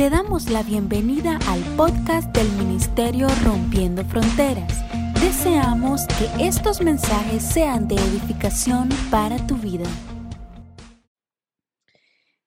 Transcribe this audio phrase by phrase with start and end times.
[0.00, 4.82] Te damos la bienvenida al podcast del Ministerio Rompiendo Fronteras.
[5.20, 9.84] Deseamos que estos mensajes sean de edificación para tu vida.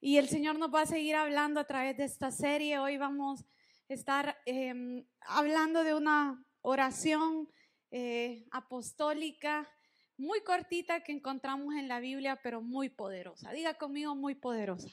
[0.02, 2.80] Y el Señor nos va a seguir hablando a través de esta serie.
[2.80, 3.46] Hoy vamos
[3.88, 7.48] a estar eh, hablando de una oración
[7.92, 9.70] eh, apostólica
[10.18, 13.52] muy cortita que encontramos en la Biblia, pero muy poderosa.
[13.52, 14.90] Diga conmigo, muy poderosa.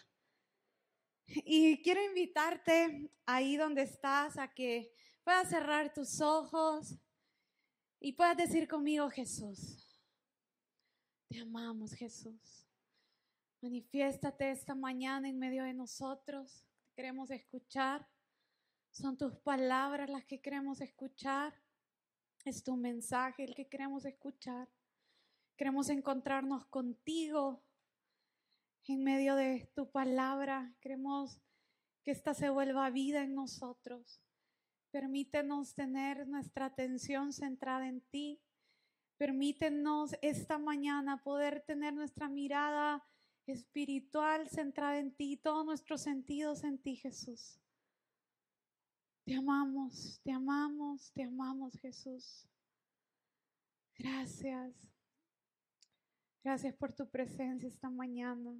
[1.32, 6.96] Y quiero invitarte ahí donde estás a que puedas cerrar tus ojos
[8.00, 9.96] y puedas decir conmigo, Jesús,
[11.28, 12.66] te amamos, Jesús.
[13.62, 16.64] Manifiéstate esta mañana en medio de nosotros.
[16.96, 18.08] Queremos escuchar.
[18.90, 21.54] Son tus palabras las que queremos escuchar.
[22.44, 24.68] Es tu mensaje el que queremos escuchar.
[25.56, 27.62] Queremos encontrarnos contigo
[28.92, 30.74] en medio de tu palabra.
[30.80, 31.40] Queremos
[32.02, 34.20] que esta se vuelva vida en nosotros.
[34.90, 38.40] Permítenos tener nuestra atención centrada en ti.
[39.16, 43.04] Permítenos esta mañana poder tener nuestra mirada
[43.46, 47.60] espiritual centrada en ti, todos nuestros sentidos en ti, Jesús.
[49.24, 52.48] Te amamos, te amamos, te amamos, Jesús.
[53.96, 54.74] Gracias.
[56.42, 58.58] Gracias por tu presencia esta mañana.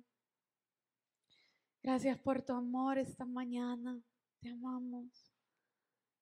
[1.83, 4.03] Gracias por tu amor esta mañana.
[4.41, 5.33] Te amamos.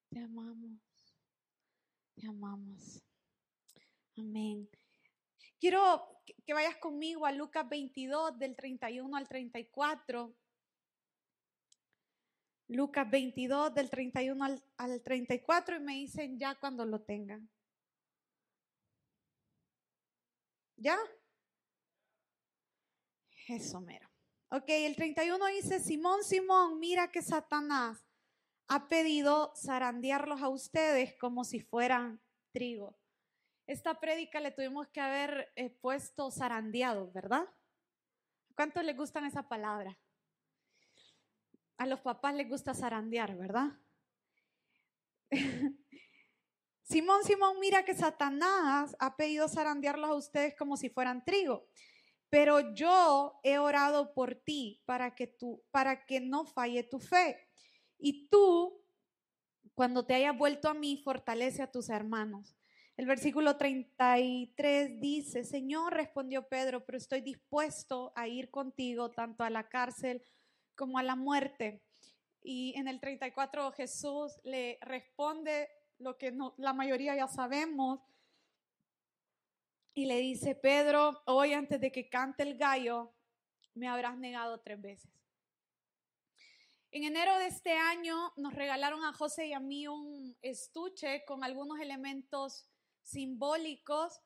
[0.08, 0.80] Te amamos.
[2.14, 3.02] Te amamos.
[4.16, 4.68] Amén.
[5.58, 10.34] Quiero que vayas conmigo a Lucas 22 del 31 al 34.
[12.68, 17.48] Lucas 22 del 31 al, al 34 y me dicen ya cuando lo tengan.
[20.76, 20.96] ¿Ya?
[23.48, 23.80] Eso.
[24.50, 28.02] Ok, el 31 dice, Simón, Simón, mira que Satanás
[28.66, 32.18] ha pedido zarandearlos a ustedes como si fueran
[32.50, 32.98] trigo.
[33.66, 37.44] Esta prédica le tuvimos que haber eh, puesto zarandeado, ¿verdad?
[38.56, 39.98] ¿Cuántos les gustan esa palabra?
[41.76, 43.78] A los papás les gusta zarandear, ¿verdad?
[46.84, 51.68] Simón, Simón, mira que Satanás ha pedido zarandearlos a ustedes como si fueran trigo.
[52.30, 57.48] Pero yo he orado por ti para que tú, para que no falle tu fe.
[57.98, 58.82] Y tú,
[59.74, 62.56] cuando te hayas vuelto a mí, fortalece a tus hermanos.
[62.98, 69.50] El versículo 33 dice, Señor, respondió Pedro, pero estoy dispuesto a ir contigo tanto a
[69.50, 70.22] la cárcel
[70.74, 71.80] como a la muerte.
[72.42, 75.68] Y en el 34 Jesús le responde
[75.98, 78.00] lo que la mayoría ya sabemos,
[79.98, 83.12] y le dice, Pedro, hoy antes de que cante el gallo,
[83.74, 85.10] me habrás negado tres veces.
[86.92, 91.42] En enero de este año nos regalaron a José y a mí un estuche con
[91.42, 92.70] algunos elementos
[93.02, 94.20] simbólicos,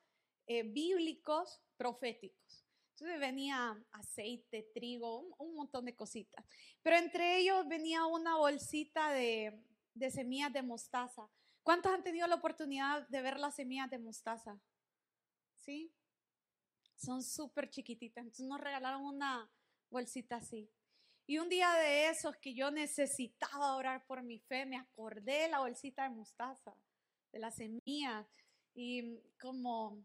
[0.46, 2.66] eh, bíblicos, proféticos.
[2.90, 6.44] Entonces venía aceite, trigo, un, montón de cositas.
[6.82, 9.58] Pero entre ellos venía una bolsita de,
[9.94, 11.30] de semillas de mostaza.
[11.62, 14.60] ¿Cuántos han tenido la oportunidad de ver las semillas de mostaza?
[15.62, 15.94] ¿Sí?
[16.94, 18.24] Son súper chiquititas.
[18.24, 19.50] Entonces nos regalaron una
[19.90, 20.70] bolsita así.
[21.26, 25.48] Y un día de esos que yo necesitaba orar por mi fe, me acordé de
[25.48, 26.74] la bolsita de mostaza,
[27.32, 28.26] de las semillas.
[28.74, 30.04] Y como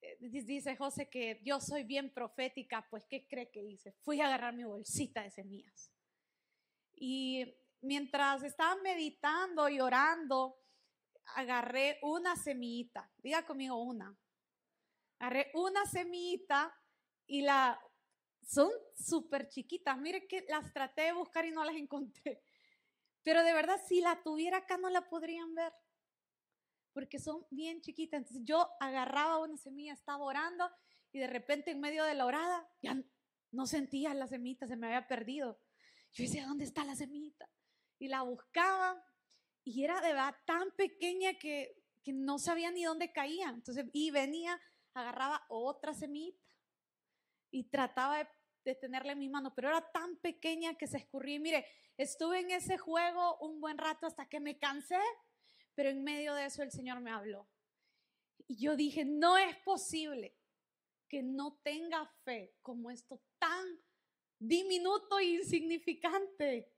[0.00, 3.92] eh, dice José que yo soy bien profética, pues ¿qué cree que hice?
[4.02, 5.90] Fui a agarrar mi bolsita de semillas.
[6.94, 7.44] Y
[7.80, 10.58] mientras estaba meditando y orando,
[11.34, 13.10] agarré una semillita.
[13.18, 14.16] Diga conmigo una.
[15.18, 16.74] Agarré una semillita
[17.26, 17.80] y la...
[18.42, 19.98] Son súper chiquitas.
[19.98, 22.42] Mire que las traté de buscar y no las encontré.
[23.22, 25.72] Pero de verdad, si la tuviera acá no la podrían ver.
[26.94, 28.18] Porque son bien chiquitas.
[28.18, 30.70] Entonces yo agarraba una semilla, estaba orando
[31.12, 32.96] y de repente en medio de la orada ya
[33.50, 35.60] no sentía la semita, se me había perdido.
[36.12, 37.48] Yo decía, ¿dónde está la semita?
[37.98, 39.02] Y la buscaba
[39.64, 43.50] y era de verdad tan pequeña que, que no sabía ni dónde caía.
[43.50, 44.58] Entonces, y venía
[45.00, 46.44] agarraba otra semita
[47.50, 48.28] y trataba
[48.64, 51.36] de, tenerla en mi mano, pero era tan pequeña que se escurría.
[51.36, 51.66] Y mire,
[51.96, 55.00] estuve en ese juego un buen rato hasta que me cansé,
[55.74, 57.48] pero en medio de eso el Señor me habló.
[58.46, 60.36] Y yo dije, no es posible
[61.08, 63.80] que no tenga fe como esto tan
[64.38, 66.70] diminuto e insignificante,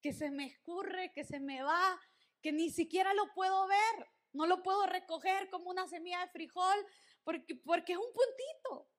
[0.00, 2.00] que se me escurre, que se me va,
[2.42, 6.86] que ni siquiera lo puedo ver, no lo puedo recoger como una semilla de frijol,
[7.24, 8.90] porque, porque es un puntito.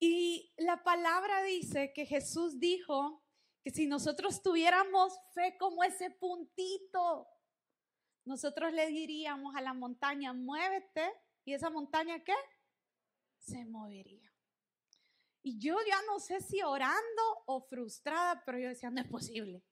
[0.00, 3.24] Y la palabra dice que Jesús dijo
[3.62, 7.26] que si nosotros tuviéramos fe como ese puntito,
[8.26, 11.10] nosotros le diríamos a la montaña, muévete,
[11.44, 12.34] y esa montaña qué?
[13.38, 14.32] Se movería.
[15.42, 19.62] Y yo ya no sé si orando o frustrada, pero yo decía, no es posible.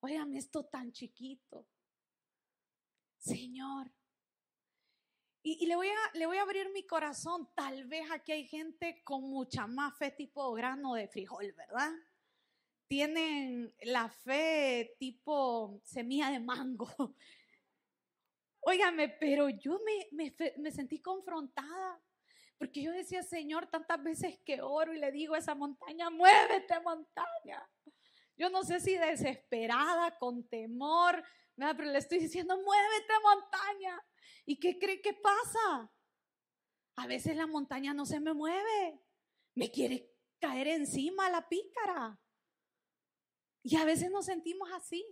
[0.00, 1.66] Óigame, esto tan chiquito.
[3.18, 3.92] Señor.
[5.44, 7.48] Y, le, voy a, le voy a abrir mi corazón.
[7.54, 11.90] Tal vez aquí hay gente con mucha más fe tipo grano de frijol, ¿verdad?
[12.86, 16.88] Tienen la fe tipo semilla de mango.
[18.60, 22.00] Óigame, pero yo me, me, me sentí confrontada.
[22.56, 26.78] Porque yo decía, Señor, tantas veces que oro y le digo a esa montaña, muévete
[26.78, 27.68] montaña.
[28.36, 31.24] Yo no sé si desesperada, con temor,
[31.56, 34.00] pero le estoy diciendo, muévete montaña.
[34.44, 35.92] ¿Y qué cree que pasa?
[36.96, 39.00] A veces la montaña no se me mueve.
[39.54, 40.10] Me quiere
[40.40, 42.20] caer encima la pícara.
[43.62, 45.04] Y a veces nos sentimos así.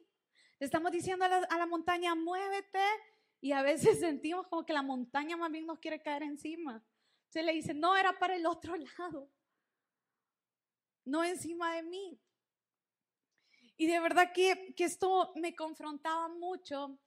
[0.59, 2.85] Le estamos diciendo a la, montaña, muévete.
[3.41, 6.85] Y a veces sentimos como que la montaña más bien nos quiere caer encima.
[7.29, 9.31] Se le dice, no, era para el otro lado.
[11.05, 12.21] No encima de mí.
[13.77, 16.99] Y de verdad que, esto me confrontaba mucho.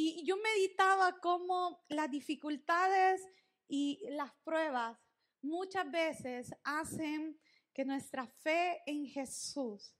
[0.00, 3.20] Y yo meditaba cómo las dificultades
[3.66, 4.96] y las pruebas
[5.42, 7.36] muchas veces hacen
[7.74, 9.92] que nuestra fe en Jesús,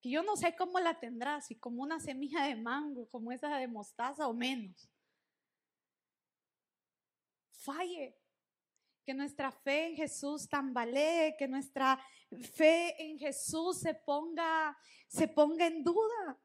[0.00, 3.56] que yo no sé cómo la tendrá, si como una semilla de mango, como esa
[3.56, 4.88] de mostaza o menos,
[7.50, 8.16] falle
[9.04, 12.00] que nuestra fe en Jesús tambalee, que nuestra
[12.54, 16.38] fe en Jesús se ponga, se ponga en duda.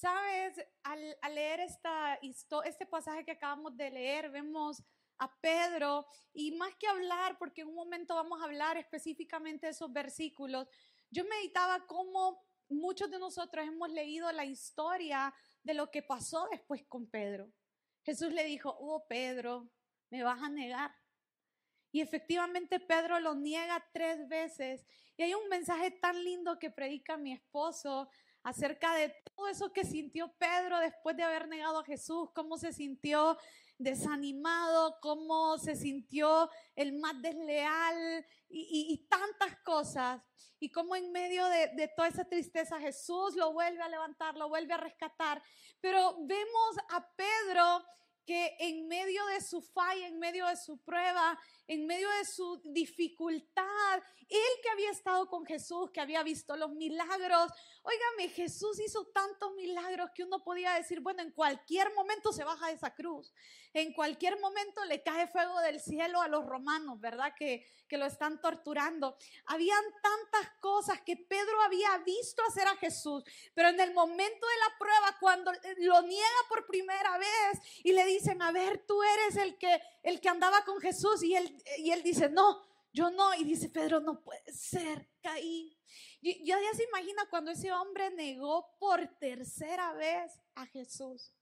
[0.00, 2.18] Sabes, al, leer esta,
[2.64, 4.82] este pasaje que acabamos de leer, vemos
[5.18, 9.72] a Pedro y más que hablar, porque en un momento vamos a hablar específicamente de
[9.72, 10.66] esos versículos,
[11.10, 16.82] yo meditaba cómo muchos de nosotros hemos leído la historia de lo que pasó después
[16.88, 17.52] con Pedro.
[18.02, 19.70] Jesús le dijo, oh Pedro,
[20.08, 20.94] me vas a negar.
[21.92, 24.86] Y efectivamente Pedro lo niega tres veces.
[25.18, 28.08] Y hay un mensaje tan lindo que predica mi esposo
[28.42, 32.72] acerca de todo eso que sintió Pedro después de haber negado a Jesús, cómo se
[32.72, 33.36] sintió
[33.80, 40.20] desanimado, cómo se sintió el más desleal y, tantas cosas.
[40.62, 44.50] Y cómo en medio de, de, toda esa tristeza Jesús lo vuelve a levantar, lo
[44.50, 45.42] vuelve a rescatar.
[45.80, 47.08] Pero vemos a
[48.30, 51.36] que en medio de su falla, en medio de su prueba,
[51.66, 56.70] en medio de su dificultad, él que había estado con Jesús, que había visto los
[56.70, 57.50] milagros,
[57.82, 62.68] óigame, Jesús hizo tantos milagros que uno podía decir, bueno, en cualquier momento se baja
[62.68, 63.32] de esa cruz,
[63.72, 67.32] en cualquier momento le cae fuego del cielo a los romanos, ¿verdad?
[67.36, 69.16] Que, que lo están torturando.
[69.46, 74.58] Habían tantas cosas que Pedro había visto hacer a Jesús, pero en el momento de
[74.58, 79.36] la prueba, cuando lo niega por primera vez y le dicen, a ver, tú eres
[79.36, 83.34] el que, el que andaba con Jesús y él, y él dice, no, yo no.
[83.34, 85.76] Y dice, Pedro, no puede ser, caí.
[86.20, 91.34] Y ya, ya se imagina cuando ese hombre negó por tercera vez a Jesús.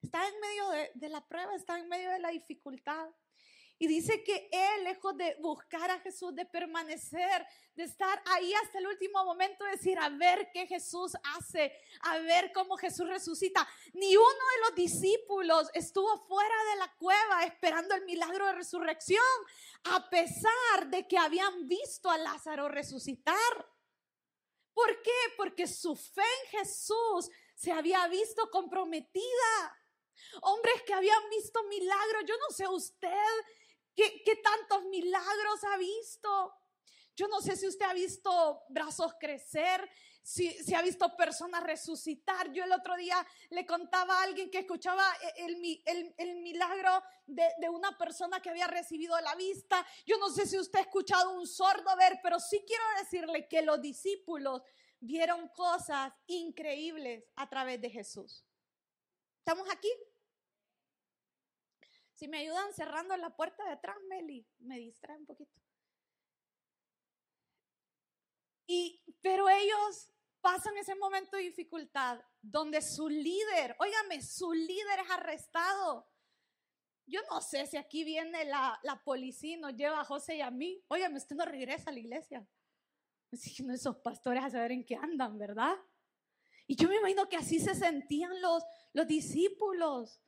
[0.00, 3.10] Está en medio de, de la prueba, está en medio de la dificultad.
[3.82, 8.78] Y dice que él, lejos de buscar a Jesús, de permanecer, de estar ahí hasta
[8.78, 13.66] el último momento, decir, a ver qué Jesús hace, a ver cómo Jesús resucita.
[13.94, 19.24] Ni uno de los discípulos estuvo fuera de la cueva esperando el milagro de resurrección,
[19.84, 23.66] a pesar de que habían visto a Lázaro resucitar.
[24.74, 25.18] ¿Por qué?
[25.38, 29.78] Porque su fe en Jesús se había visto comprometida.
[30.42, 32.24] Hombres que habían visto milagros.
[32.26, 33.08] Yo no sé usted
[34.24, 36.54] ¿Qué, tantos milagros ha visto?
[37.14, 39.86] Yo no sé si usted ha visto brazos crecer,
[40.22, 42.50] si, ha visto personas resucitar.
[42.50, 45.04] Yo el otro día le contaba a alguien que escuchaba
[45.36, 45.82] el,
[46.16, 49.86] el, milagro de, de, una persona que había recibido la vista.
[50.06, 53.60] Yo no sé si usted ha escuchado un sordo ver, pero sí quiero decirle que
[53.60, 54.62] los discípulos
[54.98, 58.46] vieron cosas increíbles a través de Jesús.
[59.40, 59.90] ¿Estamos aquí?
[62.20, 65.58] Si me ayudan cerrando la puerta de atrás, Meli, me distrae un poquito.
[68.66, 70.12] Y, pero ellos
[70.42, 76.10] pasan ese momento de dificultad donde su líder, óigame, su líder es arrestado.
[77.06, 80.50] Yo no sé si aquí viene la, policía y nos lleva a José y a
[80.50, 80.84] mí.
[80.88, 82.46] Óigame, usted no regresa a la iglesia.
[83.32, 85.74] esos pastores a saber en qué andan, ¿verdad?
[86.66, 88.62] Y yo me imagino que así se sentían los,
[88.92, 90.20] los discípulos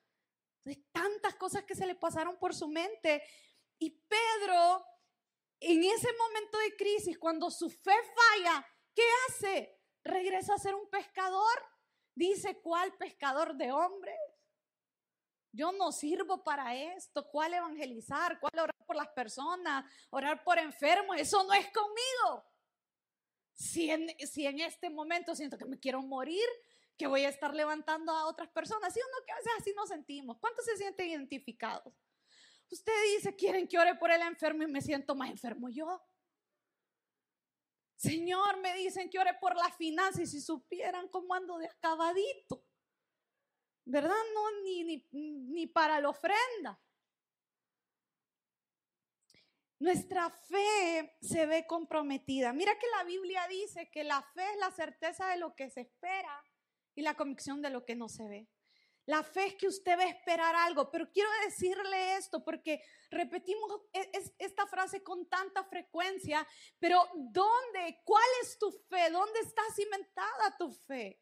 [0.65, 3.23] de tantas cosas que se le pasaron por su mente.
[3.79, 4.85] Y Pedro,
[5.61, 9.81] en ese momento de crisis, cuando su fe falla, ¿qué hace?
[10.05, 11.59] Regresa a ser un pescador.
[12.15, 14.19] Dice, ¿cuál pescador de hombres?
[15.53, 17.29] Yo no sirvo para esto.
[17.29, 18.39] ¿Cuál evangelizar?
[18.41, 19.85] ¿Cuál orar por las personas?
[20.11, 21.17] Orar por enfermos.
[21.19, 22.45] Eso no es conmigo.
[23.55, 26.47] Si en este momento siento que me quiero morir,
[27.03, 28.95] que voy a estar levantando a otras personas.
[28.95, 29.27] ¿Sí o no?
[29.27, 30.39] Que a veces así nos sentimos.
[30.39, 31.93] ¿Cuántos se sienten identificados?
[32.71, 36.01] Usted dice, quieren que ore por el enfermo y me siento más enfermo yo.
[37.97, 42.65] Señor, me dicen que ore por las finanzas y si supieran cómo ando de acabadito.
[43.85, 44.23] ¿Verdad?
[44.33, 46.81] No, ni, ni, ni para la ofrenda.
[49.81, 52.53] Nuestra fe se ve comprometida.
[52.53, 55.81] Mira que la Biblia dice que la fe es la certeza de lo que se
[55.81, 56.45] espera
[56.95, 58.49] y la convicción de lo que no se ve.
[59.07, 63.81] La fe es que usted va a esperar algo, pero quiero decirle esto porque repetimos
[63.93, 66.47] e, esta frase con tanta frecuencia,
[66.79, 68.01] pero ¿dónde?
[68.05, 69.11] ¿Cuál es tu fe?
[69.11, 71.21] ¿Dónde está cimentada tu fe?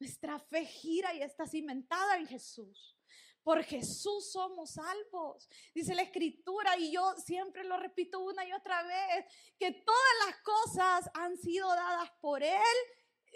[0.00, 2.96] Nuestra fe gira y está cimentada en Jesús.
[3.44, 5.48] Por Jesús somos salvos.
[5.72, 10.36] Dice la escritura y yo siempre lo repito una y otra vez, que todas las
[10.42, 12.76] cosas han sido dadas por Él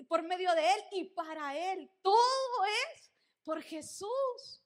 [0.08, 1.90] por medio de Él y para Él.
[2.02, 3.10] Todo es
[3.42, 4.62] por Jesús.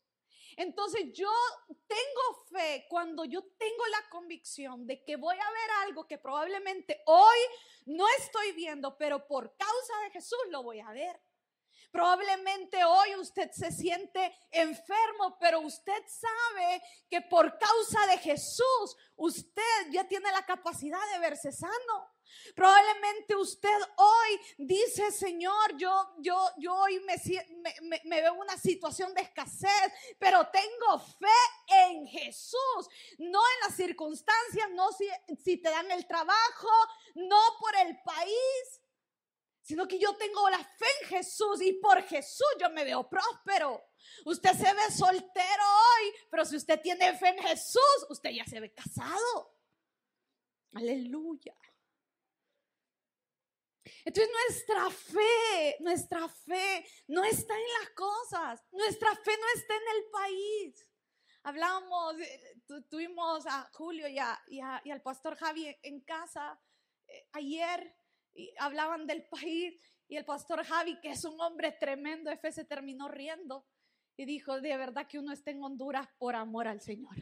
[0.56, 1.30] Entonces yo
[1.87, 7.00] tengo fe cuando yo tengo la convicción de que voy a ver algo que probablemente
[7.06, 7.38] hoy
[7.87, 11.20] no estoy viendo, pero por causa de Jesús lo voy a ver.
[11.92, 19.90] Probablemente hoy usted se siente enfermo, pero usted sabe que por causa de Jesús usted
[19.90, 22.17] ya tiene la capacidad de verse sano.
[22.54, 29.23] Probablemente usted hoy dice, Señor, yo, yo, yo hoy me, veo en una situación de
[29.23, 35.08] escasez, pero tengo fe en Jesús, no en las circunstancias, no si,
[35.42, 36.68] si te dan el trabajo,
[37.14, 38.80] no por el país,
[39.68, 43.85] sino que yo tengo la fe en Jesús y por Jesús yo me veo próspero.
[44.25, 48.61] Usted se ve soltero hoy, pero si usted tiene fe en Jesús, usted ya se
[48.61, 49.58] ve casado.
[50.73, 51.54] Aleluya.
[54.04, 59.97] Entonces nuestra fe, nuestra fe no está en las cosas, nuestra fe no está en
[59.97, 60.88] el país.
[61.42, 62.57] Hablábamos, eh,
[62.90, 64.18] tuvimos a Julio y,
[64.49, 66.61] y, al pastor Javi en casa
[67.07, 67.95] eh, ayer
[68.35, 72.64] y hablaban del país y el pastor Javi, que es un hombre tremendo fe, se
[72.64, 73.66] terminó riendo
[74.16, 77.16] y dijo, de verdad que uno está en Honduras por amor al Señor.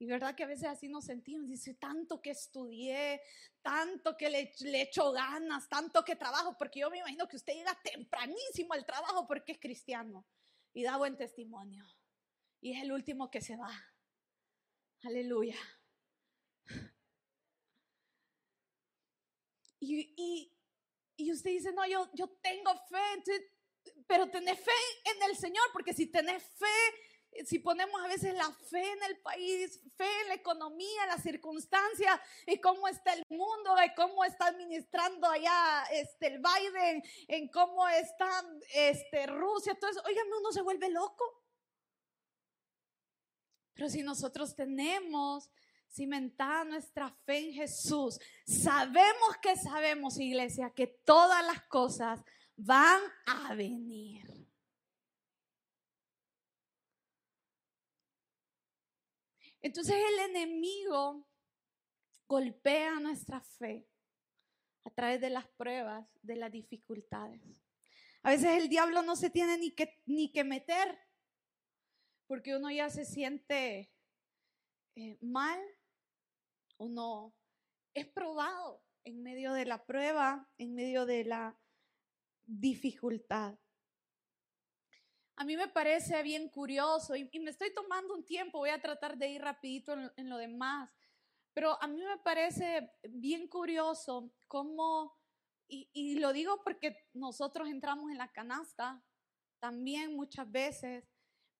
[0.00, 3.20] Y verdad que a veces así nos sentimos, dice, tanto que estudié,
[3.62, 7.54] tanto que le, le echo ganas, tanto que trabajo, porque yo me imagino que usted
[7.54, 10.24] llega tempranísimo al trabajo porque es cristiano
[10.72, 11.84] y da buen testimonio.
[12.60, 13.72] Y es el último que se va.
[15.02, 15.56] Aleluya.
[19.80, 20.52] Y,
[21.16, 23.42] y, usted dice, no, yo, yo tengo fe,
[24.06, 24.70] pero tenés fe
[25.04, 26.66] en el Señor, porque si tenés fe
[27.46, 31.22] si ponemos a veces la fe en el país, fe en la economía, en las
[31.22, 37.48] circunstancias, y cómo está el mundo, y cómo está administrando allá este, el Biden, en
[37.48, 38.28] cómo está
[38.74, 41.24] este, Rusia, todo eso, oigan, uno se vuelve loco.
[43.74, 45.50] Pero si nosotros tenemos
[45.90, 52.20] cimentada nuestra fe en Jesús, sabemos que sabemos, iglesia, que todas las cosas
[52.56, 54.37] van a venir.
[59.62, 61.26] Entonces el enemigo
[62.28, 63.88] golpea nuestra fe
[64.84, 67.40] a través de las pruebas, de las dificultades.
[68.22, 70.98] A veces el diablo no se tiene ni que, ni que meter
[72.28, 73.90] porque uno ya se siente
[74.94, 75.58] eh, mal,
[76.76, 77.34] uno
[77.94, 81.58] es probado en medio de la prueba, en medio de la
[82.44, 83.58] dificultad.
[85.40, 89.16] A mí me parece bien curioso y, me estoy tomando un tiempo, voy a tratar
[89.16, 90.90] de ir rapidito en, lo demás,
[91.54, 95.16] pero a mí me parece bien curioso cómo,
[95.68, 99.00] y, lo digo porque nosotros entramos en la canasta
[99.60, 101.04] también muchas veces,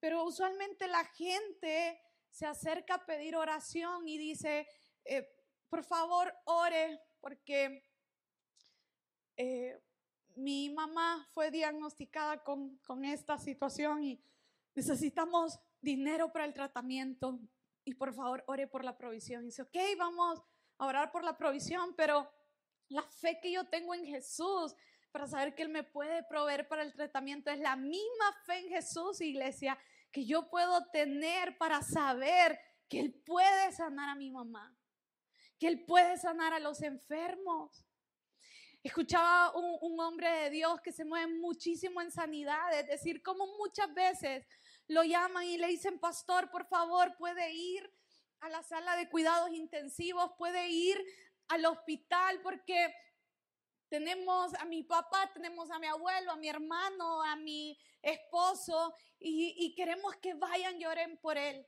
[0.01, 4.67] pero usualmente la gente se acerca a pedir oración y dice,
[5.05, 5.25] eh,
[5.69, 7.85] por favor, ore porque
[9.37, 9.81] eh,
[10.39, 14.23] mi mamá fue diagnosticada con, esta situación y
[14.75, 17.41] necesitamos dinero para el tratamiento
[17.85, 19.43] y por favor ore por la provisión.
[19.43, 20.41] Y dice, ok, vamos
[20.79, 22.31] a orar por la provisión, pero
[22.89, 24.75] la fe que yo tengo en Jesús
[25.11, 28.69] para saber que Él me puede proveer para el tratamiento es la misma fe en
[28.69, 29.79] Jesús, iglesia,
[30.13, 34.75] que yo puedo tener para saber que Él puede sanar a mi mamá,
[35.59, 37.85] que Él puede sanar a los enfermos.
[38.83, 43.47] Escuchaba un, un, hombre de Dios que se mueve muchísimo en sanidad, es decir, como
[43.59, 44.47] muchas veces
[44.87, 47.93] lo llaman y le dicen, pastor, por favor, puede ir
[48.41, 51.03] a la sala de cuidados intensivos, puede ir
[51.49, 52.95] al hospital porque
[53.89, 59.75] tenemos a mi papá, tenemos a mi abuelo, a mi hermano, a mi esposo y,
[59.75, 61.67] queremos que vayan y oren por él.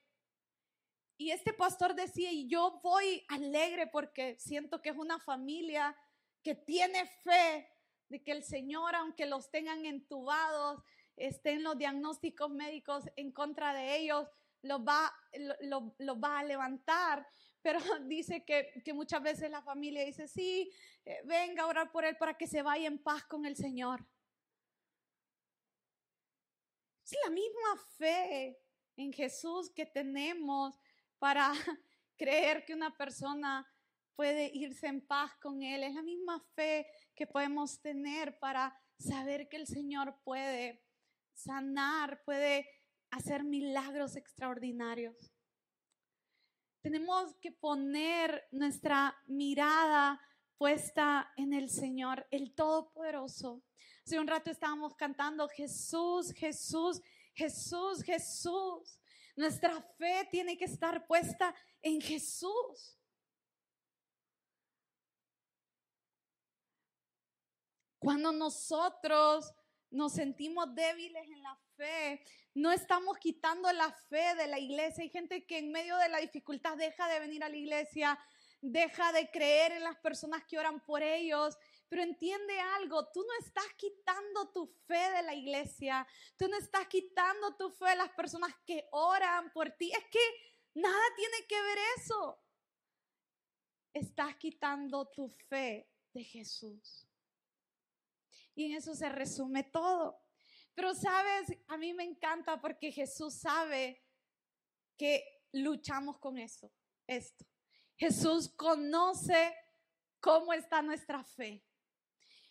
[1.17, 5.97] Y este pastor decía, y yo voy alegre porque siento que es una familia
[6.43, 7.69] que tiene fe
[8.09, 10.83] de que el Señor, aunque los tengan entubados,
[11.17, 14.27] estén los diagnósticos médicos en contra de ellos,
[14.63, 15.13] los va,
[15.61, 17.27] lo, va a levantar.
[17.63, 20.71] Pero dice que, que, muchas veces la familia dice, sí,
[21.05, 24.05] eh, venga a orar por él para que se vaya en paz con el Señor.
[27.05, 28.59] Es la misma fe
[28.97, 30.79] en Jesús que tenemos
[31.19, 31.53] para
[32.17, 33.70] creer que una persona
[34.21, 35.83] puede irse en paz con Él.
[35.83, 40.85] Es la misma fe que podemos tener para saber que el Señor puede
[41.33, 42.69] sanar, puede
[43.11, 45.33] hacer milagros extraordinarios.
[46.83, 50.21] Tenemos que poner nuestra mirada
[50.59, 53.63] puesta en el Señor, el Todopoderoso.
[54.05, 57.01] Hace un rato estábamos cantando Jesús, Jesús,
[57.33, 59.01] Jesús, Jesús.
[59.35, 63.00] Nuestra fe tiene que estar puesta en Jesús.
[68.01, 69.53] Cuando nosotros
[69.91, 75.05] nos sentimos débiles en la fe, no estamos quitando la fe de la iglesia.
[75.05, 78.19] Hay gente que en medio de la dificultad deja de venir a la iglesia,
[78.63, 81.59] deja de creer en las personas que oran por ellos.
[81.91, 86.07] Pero entiende algo, tú no estás quitando tu fe de la iglesia,
[86.39, 89.93] tú no estás quitando tu fe de las personas que oran por ti.
[89.93, 90.21] Es que
[90.73, 92.39] nada tiene que ver eso.
[93.93, 97.10] Estás quitando tu fe de Jesús.
[98.55, 100.21] Y en eso se resume todo.
[100.75, 104.03] Pero sabes, a mí me encanta porque Jesús sabe
[104.97, 106.73] que luchamos con eso,
[107.07, 107.45] esto.
[107.97, 109.55] Jesús conoce
[110.21, 111.65] cómo está nuestra fe.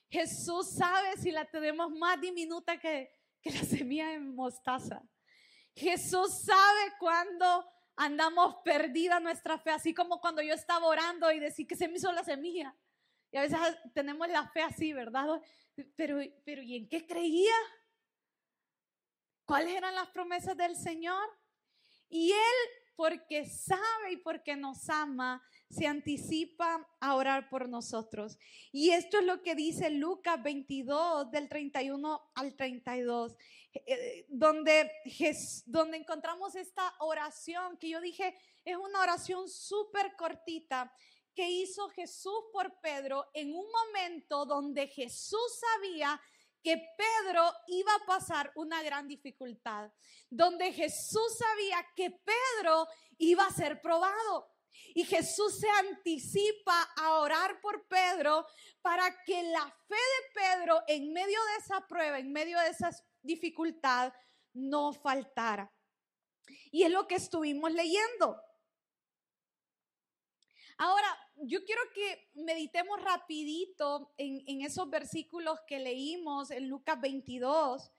[0.10, 5.02] Jesús sabe si la tenemos más diminuta que, que la semilla de mostaza.
[5.76, 11.68] Jesús sabe cuando andamos perdida nuestra fe, así como cuando yo estaba orando y decía
[11.68, 12.76] que se me hizo la semilla.
[13.32, 13.60] Y a veces
[13.94, 15.28] tenemos la fe así, ¿verdad?
[15.96, 17.56] Pero, pero ¿y en qué creía?
[19.46, 21.28] ¿Cuáles eran las promesas del Señor?
[22.10, 28.38] Y Él, porque sabe y porque nos ama, se anticipa a orar por nosotros.
[28.72, 33.36] Y esto es lo que dice Lucas 22, del 31 al 32,
[33.74, 34.92] eh, donde,
[35.66, 40.92] donde encontramos esta oración que yo dije es una oración súper cortita
[41.36, 46.20] que hizo Jesús por Pedro en un momento donde Jesús sabía
[46.62, 49.92] que Pedro iba a pasar una gran dificultad,
[50.30, 52.88] donde Jesús sabía que Pedro
[53.18, 54.52] iba a ser probado.
[54.94, 58.46] Y Jesús se anticipa a orar por Pedro
[58.82, 62.90] para que la fe de Pedro en medio de esa prueba, en medio de esa
[63.22, 64.14] dificultad,
[64.54, 65.72] no faltara.
[66.72, 68.42] Y es lo que estuvimos leyendo.
[70.82, 77.92] Ahora, yo quiero que meditemos rapidito en, esos versículos que leímos en Lucas 22.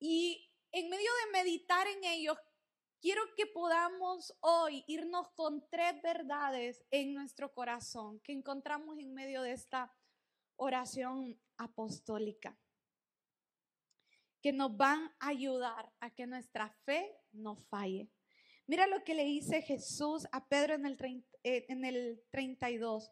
[0.00, 2.36] Y en medio de meditar en ellos,
[3.00, 9.42] quiero que podamos hoy irnos con tres verdades en nuestro corazón que encontramos en medio
[9.42, 9.94] de esta
[10.56, 12.58] oración apostólica,
[14.42, 18.10] que nos van a ayudar a que nuestra fe no falle.
[18.68, 20.98] Mira lo que le dice Jesús a Pedro en el,
[21.46, 23.10] en el 32.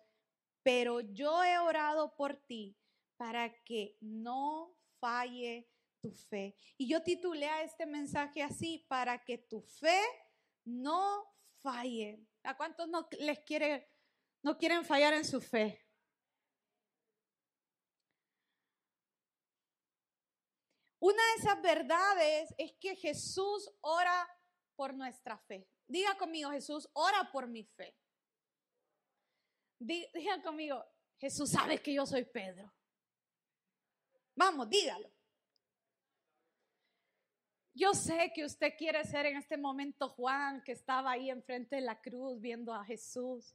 [0.62, 2.76] Pero yo he orado por ti
[3.16, 5.68] para que no falle
[6.00, 6.56] tu fe.
[6.76, 10.00] Y yo titulé a este mensaje así, para que tu fe
[10.64, 11.24] no
[11.62, 12.26] falle.
[12.42, 13.88] ¿A cuántos no les quiere,
[14.42, 15.80] no quieren fallar en su fe?
[20.98, 24.26] Una de esas verdades es que Jesús ora
[24.74, 25.68] por nuestra fe.
[25.86, 27.94] Diga conmigo, Jesús, ora por mi fe.
[29.84, 30.82] Diga conmigo,
[31.18, 32.72] Jesús sabe que yo soy Pedro.
[34.34, 35.10] Vamos, dígalo.
[37.74, 41.82] Yo sé que usted quiere ser en este momento Juan, que estaba ahí enfrente de
[41.82, 43.54] la cruz viendo a Jesús.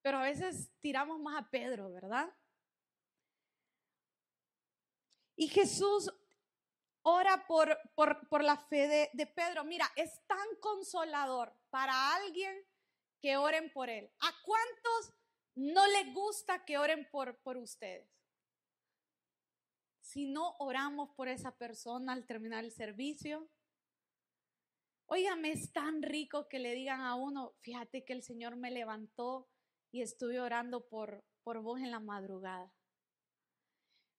[0.00, 2.32] Pero a veces tiramos más a Pedro, ¿verdad?
[5.36, 6.10] Y Jesús
[7.02, 9.64] ora por, por, la fe de, de Pedro.
[9.64, 12.56] Mira, es tan consolador para alguien
[13.20, 14.10] que oren por él.
[14.20, 15.12] ¿A cuántos
[15.54, 18.08] no les gusta que oren por, por ustedes?
[20.00, 23.48] Si no oramos por esa persona al terminar el servicio,
[25.14, 29.46] Óigame, es tan rico que le digan a uno, fíjate que el Señor me levantó
[29.90, 32.72] y estuve orando por, por vos en la madrugada.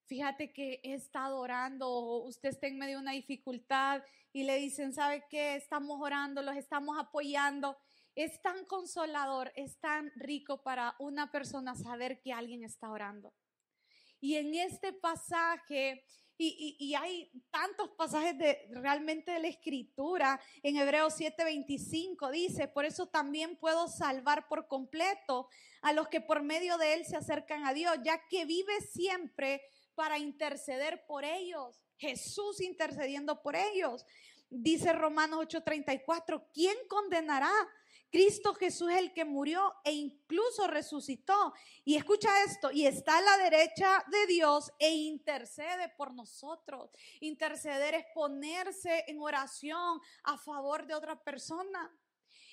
[0.05, 4.93] Fíjate que he estado orando, usted está en medio de una dificultad y le dicen,
[4.93, 5.55] ¿sabe qué?
[5.55, 7.75] Estamos orando, los estamos apoyando.
[8.15, 13.33] Es tan consolador, es tan rico para una persona saber que alguien está orando.
[14.19, 16.05] Y en este pasaje
[16.37, 20.39] y, hay tantos pasajes de realmente de la escritura.
[20.61, 25.47] En Hebreos 7:25 dice, por eso también puedo salvar por completo
[25.81, 29.61] a los que por medio de él se acercan a Dios, ya que vive siempre
[29.95, 31.79] para interceder por ellos.
[31.97, 34.05] Jesús intercediendo por ellos.
[34.49, 37.51] Dice Romanos 8:34, ¿quién condenará?
[38.13, 41.51] Cristo Jesús es el que murió e incluso resucitó.
[41.83, 46.91] Y escucha esto, y está a la derecha de Dios e intercede por nosotros.
[47.21, 51.91] Interceder es ponerse en oración a favor de otra persona.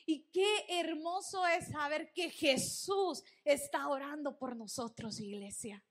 [0.07, 5.85] Y qué hermoso es saber que Jesús está orando por nosotros, iglesia.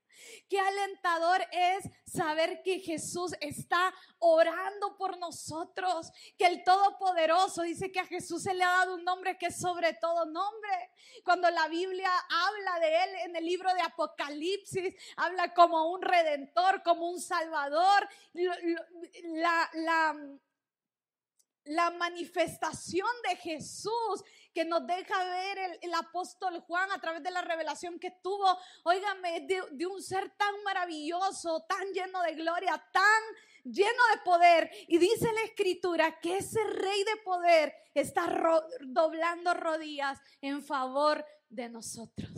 [0.48, 8.00] Qué alentador es saber que Jesús está orando por nosotros, que el Todopoderoso dice que
[8.00, 10.90] a Jesús se le ha dado un nombre que es sobre todo nombre.
[11.24, 16.82] Cuando la Biblia habla de él en el libro de Apocalipsis, habla como un redentor,
[16.82, 18.08] como un salvador.
[19.24, 19.70] La,
[21.64, 27.42] la, manifestación de Jesús que nos deja ver el, apóstol Juan a través de la
[27.42, 33.22] revelación que tuvo, óigame, de, un ser tan maravilloso, tan lleno de gloria, tan
[33.64, 34.70] lleno de poder.
[34.88, 38.26] Y dice la escritura que ese rey de poder está
[38.80, 42.30] doblando rodillas en favor de nosotros.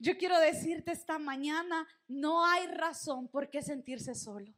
[0.00, 4.56] Yo quiero decirte esta mañana, no hay razón por qué sentirse solos.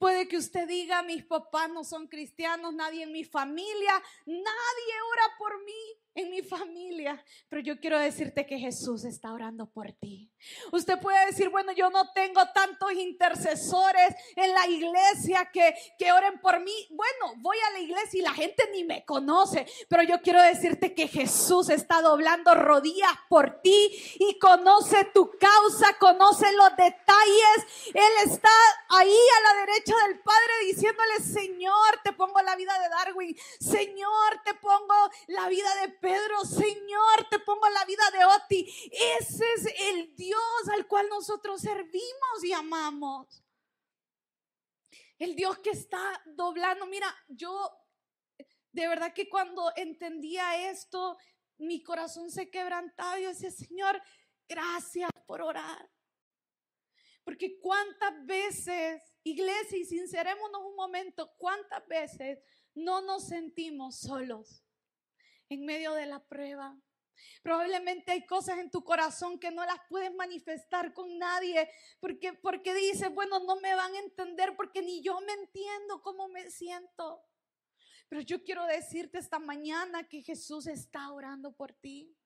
[0.00, 5.36] Puede que usted diga, mis papás no son cristianos, nadie en mi familia, nadie ora
[5.38, 10.32] por mí en mi familia, pero yo quiero decirte que Jesús está orando por ti.
[10.72, 16.40] Usted puede decir, bueno, yo no tengo tantos intercesores en la iglesia que, que oren
[16.40, 16.88] por mí.
[16.90, 20.94] Bueno, voy a la iglesia y la gente ni me conoce, pero yo quiero decirte
[20.94, 27.86] que Jesús está doblando rodillas por ti y conoce tu causa, conoce los detalles.
[27.94, 28.50] Él está
[28.88, 34.42] ahí a la derecha del Padre diciéndole, Señor, te pongo la vida de Darwin, Señor,
[34.44, 34.94] te pongo
[35.28, 38.90] la vida de Pedro, Señor, te pongo la vida de Oti.
[39.18, 43.42] Ese es el Dios al cual nosotros servimos y amamos.
[45.18, 46.86] El Dios que está doblando.
[46.86, 47.70] Mira, yo
[48.72, 51.18] de verdad que cuando entendía esto,
[51.58, 53.18] mi corazón se quebrantaba.
[53.18, 54.00] Yo decía, Señor,
[54.48, 55.90] gracias por orar.
[57.24, 62.38] Porque cuántas veces, iglesia, y sincerémonos un momento, cuántas veces
[62.74, 64.64] no nos sentimos solos
[65.48, 66.76] en medio de la prueba.
[67.42, 72.74] Probablemente hay cosas en tu corazón que no las puedes manifestar con nadie porque, porque
[72.74, 77.22] dices, bueno, no me van a entender porque ni yo me entiendo cómo me siento.
[78.08, 82.16] Pero yo quiero decirte esta mañana que Jesús está orando por ti.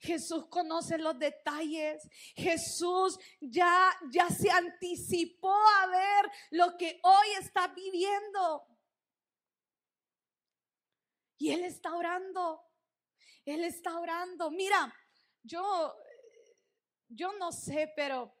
[0.00, 2.08] Jesús conoce los detalles.
[2.34, 8.66] Jesús ya ya se anticipó a ver lo que hoy está viviendo.
[11.38, 12.62] Y Él está orando.
[13.44, 14.50] Él está orando.
[14.50, 14.92] Mira,
[15.42, 15.94] yo,
[17.08, 18.34] yo no sé, pero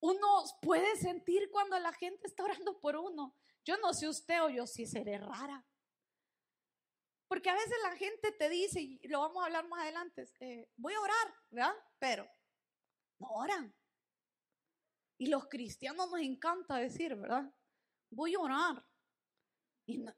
[0.00, 3.34] uno puede sentir cuando la gente está orando por uno.
[3.64, 5.64] Yo no sé usted o yo sí seré rara.
[7.34, 10.70] Porque a veces la gente te dice, y lo vamos a hablar más adelante, eh,
[10.76, 11.74] voy a orar, ¿verdad?
[11.98, 12.30] Pero
[13.18, 13.74] no oran.
[15.18, 17.52] Y los cristianos nos encanta decir, ¿verdad?
[18.10, 18.86] Voy a orar.
[19.84, 20.14] Y no,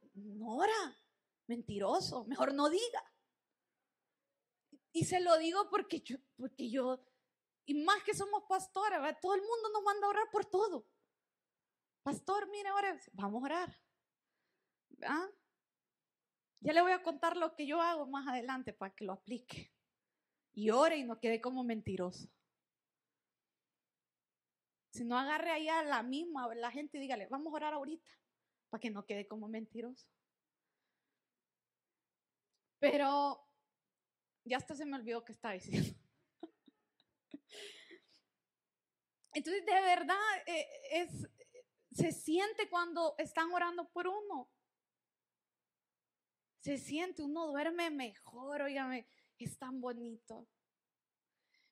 [0.56, 1.00] ora,
[1.46, 3.02] mentiroso, mejor no diga.
[4.92, 7.02] Y se lo digo porque yo, porque yo,
[7.64, 10.86] y más que somos pastores, todo el mundo nos manda a orar por todo.
[12.02, 13.80] Pastor, mire, ahora vamos a orar.
[16.66, 19.72] Ya le voy a contar lo que yo hago más adelante para que lo aplique.
[20.52, 22.28] Y ore y no quede como mentiroso.
[24.90, 28.10] Si no agarre ahí a la misma, la gente dígale, vamos a orar ahorita
[28.68, 30.08] para que no quede como mentiroso.
[32.80, 33.48] Pero
[34.42, 35.96] ya hasta se me olvidó que estaba diciendo.
[39.34, 41.30] Entonces, de verdad, eh, es,
[41.92, 44.50] se siente cuando están orando por uno.
[46.66, 49.06] Se siente, uno duerme mejor, oígame,
[49.38, 50.48] es tan bonito.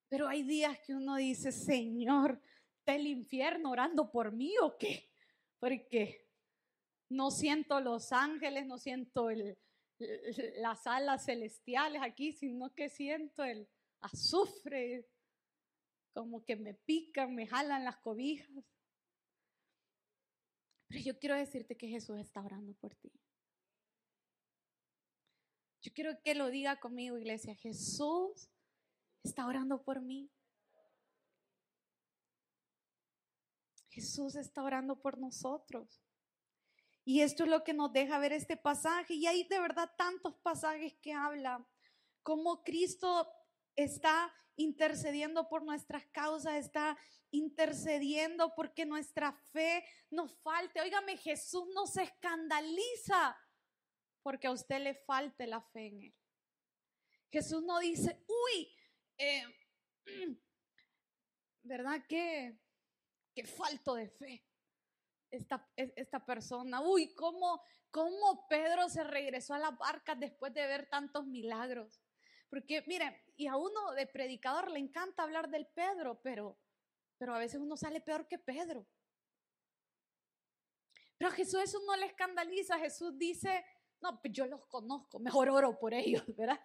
[0.09, 2.40] Pero hay días que uno dice, Señor,
[2.78, 5.11] ¿está el infierno orando por mí o qué?
[5.59, 6.30] Porque
[7.09, 9.30] no siento los ángeles, no siento
[10.59, 13.68] las alas celestiales aquí, sino que siento el
[14.00, 15.09] azufre,
[16.12, 18.48] como que me pican, me jalan las cobijas.
[20.87, 23.11] Pero yo quiero decirte que Jesús está orando por ti.
[25.84, 27.54] Yo quiero que lo diga conmigo, iglesia.
[27.56, 28.48] Jesús
[29.22, 30.30] está orando por mí.
[33.90, 36.00] Jesús está orando por nosotros.
[37.04, 39.12] Y esto es lo que nos deja ver este pasaje.
[39.12, 41.66] Y hay de verdad tantos pasajes que hablan
[42.22, 43.30] cómo Cristo
[43.76, 46.96] está intercediendo por nuestras causas, está
[47.30, 50.80] intercediendo porque nuestra fe nos falte.
[50.80, 53.36] Óigame, Jesús no se escandaliza
[54.24, 56.14] porque a usted le falte la fe en Él.
[57.30, 58.74] Jesús no dice, uy,
[59.18, 59.44] eh,
[61.62, 62.58] ¿verdad que,
[63.34, 64.46] que falto de fe?
[65.30, 66.80] Esta, esta, persona.
[66.80, 72.00] Uy, ¿cómo, ¿cómo Pedro se regresó a la barca después de ver tantos milagros?
[72.48, 76.56] Porque, miren, y a uno de predicador le encanta hablar del Pedro, pero,
[77.18, 78.87] pero a veces uno sale peor que Pedro.
[81.18, 82.78] Pero a Jesús eso no le escandaliza.
[82.78, 83.64] Jesús dice,
[84.04, 86.60] no, pues yo los conozco, mejor oro por ellos, ¿verdad?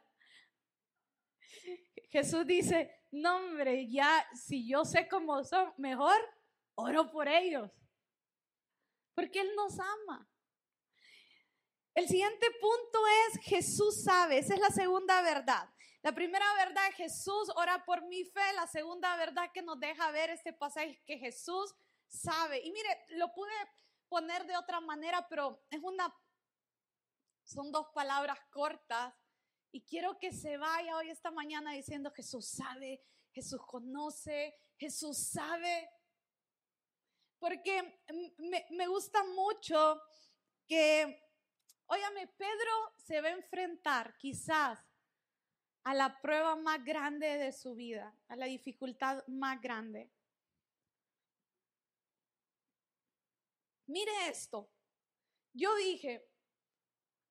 [2.10, 6.18] Jesús dice, no hombre, ya si yo sé cómo son, mejor
[6.76, 7.72] oro por ellos.
[9.16, 10.30] Porque Él nos ama.
[11.96, 15.70] El siguiente punto es Jesús sabe, esa es la segunda verdad.
[16.02, 18.54] La primera verdad, Jesús ora por mi fe.
[18.56, 21.76] La segunda verdad que nos deja ver este pasaje es que Jesús
[22.08, 22.62] sabe.
[22.64, 23.52] Y mire, lo pude
[24.08, 26.14] poner de otra manera, pero es una,
[27.50, 29.14] son dos palabras cortas.
[29.72, 35.90] Y quiero que se vaya hoy esta mañana diciendo Jesús sabe, Jesús conoce, Jesús sabe.
[37.40, 38.02] Porque
[38.72, 40.02] me, gusta mucho
[40.68, 41.24] que,
[41.88, 44.80] óyame, Pedro se va a enfrentar quizás
[45.84, 50.12] a la prueba más grande de su vida, a la dificultad más grande.
[53.88, 54.70] Mire esto.
[55.54, 56.29] Yo dije,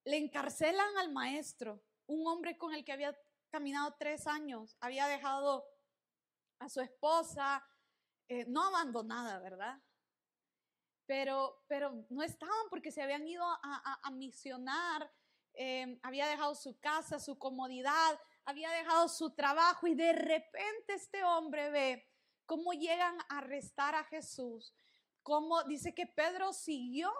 [0.08, 3.14] le encarcelan al maestro, un hombre con el que había
[3.50, 5.66] caminado tres años, había dejado
[6.60, 7.62] a su esposa,
[8.26, 9.78] eh, no abandonada, ¿verdad?
[11.06, 15.10] Pero, pero no estaban porque se habían ido a, misionar,
[15.52, 21.22] eh, había dejado su casa, su comodidad, había dejado su trabajo y de repente este
[21.22, 22.08] hombre ve
[22.46, 24.74] cómo llegan a arrestar a Jesús,
[25.22, 27.12] cómo dice que Pedro siguió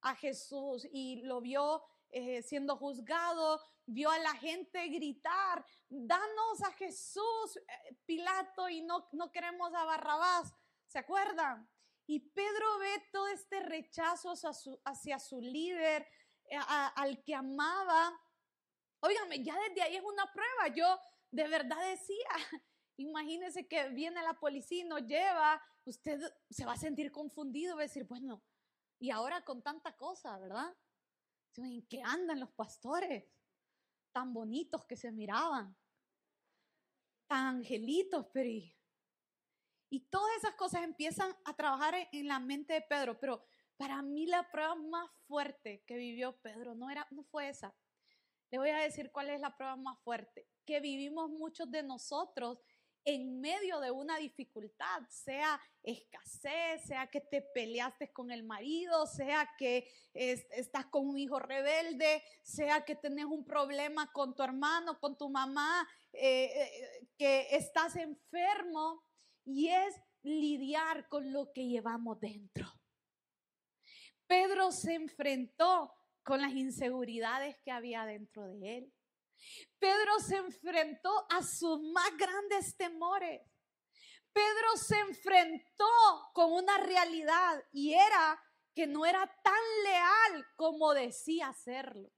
[0.00, 1.82] a Jesús y lo vio
[2.14, 9.08] eh, siendo juzgado, vio a la gente gritar, danos a Jesús, eh, Pilato, y no,
[9.12, 10.54] no queremos a Barrabás,
[10.86, 11.68] ¿se acuerdan?
[12.06, 14.32] Y Pedro ve todo este rechazo
[14.84, 16.06] hacia su, líder,
[16.50, 16.58] eh,
[16.96, 18.16] al que amaba,
[19.04, 20.74] Óigame, ya desde ahí es una prueba.
[20.74, 20.98] Yo
[21.30, 22.28] de verdad decía,
[22.96, 27.82] imagínese que viene la policía y nos lleva, usted se va a sentir confundido, va
[27.82, 28.42] a decir, bueno,
[28.98, 30.74] y ahora con tanta cosa, ¿verdad?
[31.56, 33.24] ¿En qué andan los pastores?
[34.12, 35.76] Tan bonitos que se miraban,
[37.26, 38.48] tan angelitos, pero...
[39.90, 43.44] Y, todas esas cosas empiezan a trabajar en, la mente de Pedro, pero
[43.76, 47.72] para mí la prueba más fuerte que vivió Pedro no, era, no fue esa,
[48.50, 52.58] le voy a decir cuál es la prueba más fuerte, que vivimos muchos de nosotros
[53.04, 59.48] en medio de una dificultad, sea escasez, sea que te peleaste con el marido, sea
[59.58, 65.16] que estás con un hijo rebelde, sea que tenés un problema con tu hermano, con
[65.16, 69.04] tu mamá, eh, eh, que estás enfermo
[69.44, 72.66] y es lidiar con lo que llevamos dentro.
[74.26, 78.93] Pedro se enfrentó con las inseguridades que había dentro de él.
[79.78, 83.42] Pedro se enfrentó a sus más grandes temores.
[84.32, 88.42] Pedro se enfrentó con una realidad y era
[88.74, 92.10] que no era tan leal como decía serlo.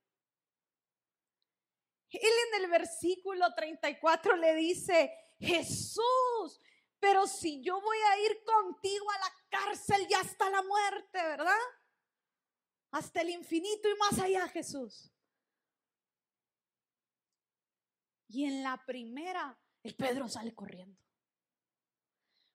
[2.11, 6.61] Él en el versículo 34 le dice, Jesús,
[6.99, 11.59] pero si yo voy a ir contigo a la cárcel ya hasta la muerte, ¿verdad?
[12.97, 15.13] hasta el infinito y más allá, Jesús.
[18.29, 21.01] Y en la primera, el Pedro sale corriendo.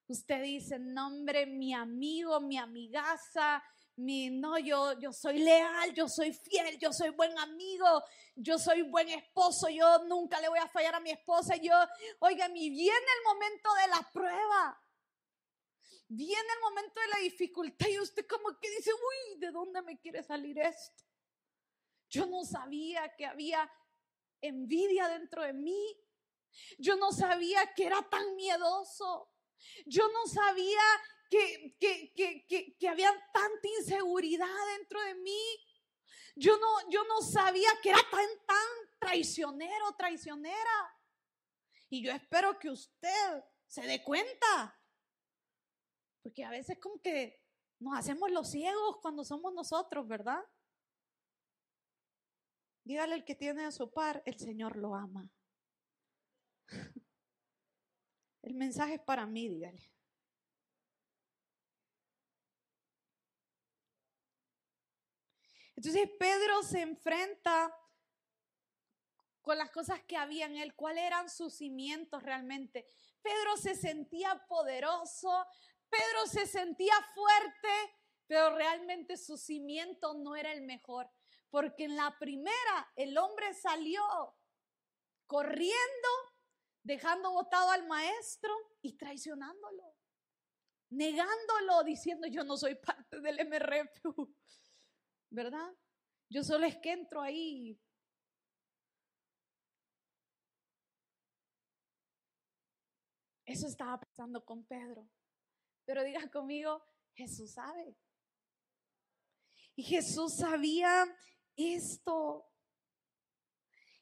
[0.06, 3.62] Usted dice, nombre, mi amigo, mi amigaza,
[3.96, 8.02] mi, no, yo, yo soy leal, yo soy fiel, yo soy buen amigo,
[8.34, 11.74] yo soy buen esposo, yo nunca le voy a fallar a mi esposa, yo,
[12.20, 14.78] oiga, mi viene el momento de la prueba.
[16.08, 19.98] Viene el momento de la dificultad y usted como que dice, uy, ¿de dónde me
[19.98, 21.04] quiere salir esto?
[22.10, 23.70] Yo no sabía que había
[24.42, 25.98] envidia dentro de mí.
[26.78, 29.30] Yo no sabía que era tan miedoso.
[29.86, 30.80] Yo no sabía
[31.30, 35.42] que, que, que, había tanta inseguridad dentro de mí.
[36.34, 40.98] Yo no, yo no sabía que era tan, tan traicionero, traicionera.
[41.88, 44.78] Y yo espero que usted se dé cuenta.
[46.22, 47.42] Porque a veces como que
[47.78, 50.42] nos hacemos los ciegos cuando somos nosotros, ¿verdad?
[52.84, 55.30] Dígale al que tiene a su par, el Señor lo ama.
[58.42, 59.92] El mensaje es para mí, dígale.
[65.76, 67.72] Entonces Pedro se enfrenta
[69.40, 72.86] con las cosas que había en él, cuáles eran sus cimientos realmente.
[73.20, 75.46] Pedro se sentía poderoso,
[75.88, 81.10] Pedro se sentía fuerte, pero realmente su cimiento no era el mejor,
[81.52, 84.02] porque en la primera el hombre salió
[85.26, 86.08] corriendo
[86.82, 89.94] dejando votado al maestro y traicionándolo,
[90.88, 94.02] negándolo, diciendo yo no soy parte del MRF,
[95.30, 95.70] ¿verdad?
[96.30, 97.78] Yo solo es que entro ahí.
[103.44, 105.06] Eso estaba pasando con Pedro.
[105.84, 106.82] Pero diga conmigo,
[107.14, 107.94] Jesús sabe.
[109.76, 111.04] Y Jesús sabía
[111.56, 112.48] esto.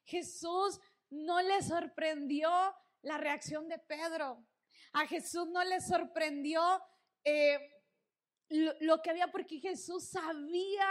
[0.04, 2.50] Jesús no le sorprendió
[3.02, 4.46] la reacción de Pedro.
[4.92, 6.62] A Jesús no le sorprendió
[7.24, 7.58] eh,
[8.48, 10.88] lo, que había porque Jesús sabía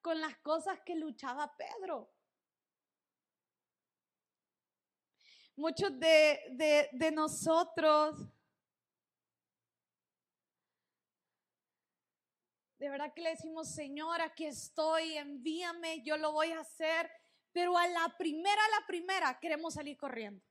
[0.00, 2.10] con las cosas que luchaba Pedro.
[5.54, 8.16] Muchos de, de nosotros,
[12.82, 17.10] de verdad que le decimos, Señor, aquí estoy, envíame, yo lo voy a hacer
[17.52, 20.44] pero a la primera, a la primera queremos salir corriendo.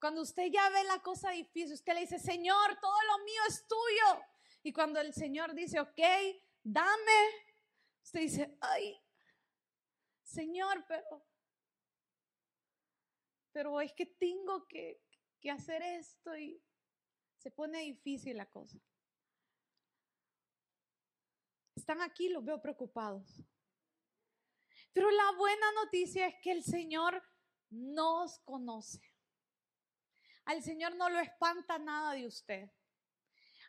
[0.00, 3.66] Cuando usted ya ve la cosa difícil, usted le dice, Señor, todo lo mío es
[3.68, 4.24] tuyo.
[4.62, 6.00] Y cuando el Señor dice, ok,
[6.62, 7.20] dame,
[8.02, 8.98] usted dice, ay,
[10.22, 11.26] Señor, pero,
[13.52, 15.02] pero es que tengo que,
[15.38, 16.62] que hacer esto y
[17.36, 18.78] se pone difícil la cosa.
[21.74, 23.42] Están aquí, los veo preocupados.
[24.92, 27.22] Pero la buena noticia es que el Señor
[27.70, 29.00] nos conoce.
[30.44, 32.70] Al Señor no lo espanta nada de usted.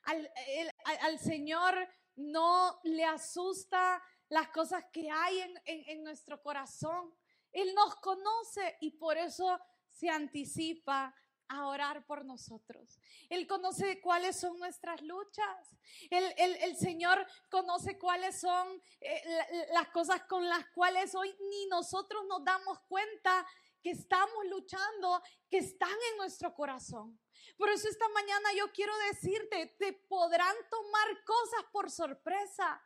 [0.03, 1.75] Al, Señor
[2.15, 7.13] no le asusta las cosas que hay en, en nuestro corazón.
[7.51, 9.59] Él nos conoce y por eso
[9.91, 11.13] se anticipa
[11.51, 12.99] a orar por nosotros.
[13.29, 15.75] Él conoce cuáles son nuestras luchas.
[16.09, 22.43] El, Señor conoce cuáles son eh, las cosas con las cuales hoy ni nosotros nos
[22.43, 23.45] damos cuenta
[23.83, 27.19] que estamos luchando, que están en nuestro corazón.
[27.57, 32.81] Por eso esta mañana yo quiero decirte, te podrán tomar cosas por sorpresa.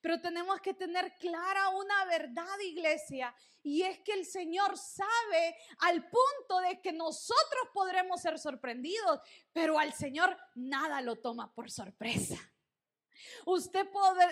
[0.00, 6.08] Pero tenemos que tener clara una verdad, iglesia, y es que el Señor sabe al
[6.08, 9.20] punto de que nosotros podremos ser sorprendidos,
[9.52, 12.36] pero al Señor nada lo toma por sorpresa.
[13.44, 13.86] Usted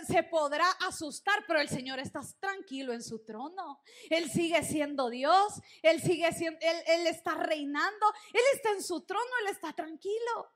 [0.07, 3.81] se podrá asustar, pero el Señor está tranquilo en su trono.
[4.11, 9.03] Él sigue siendo Dios, Él sigue siendo, Él, él está reinando, Él está en su
[9.03, 10.53] trono, Él está tranquilo.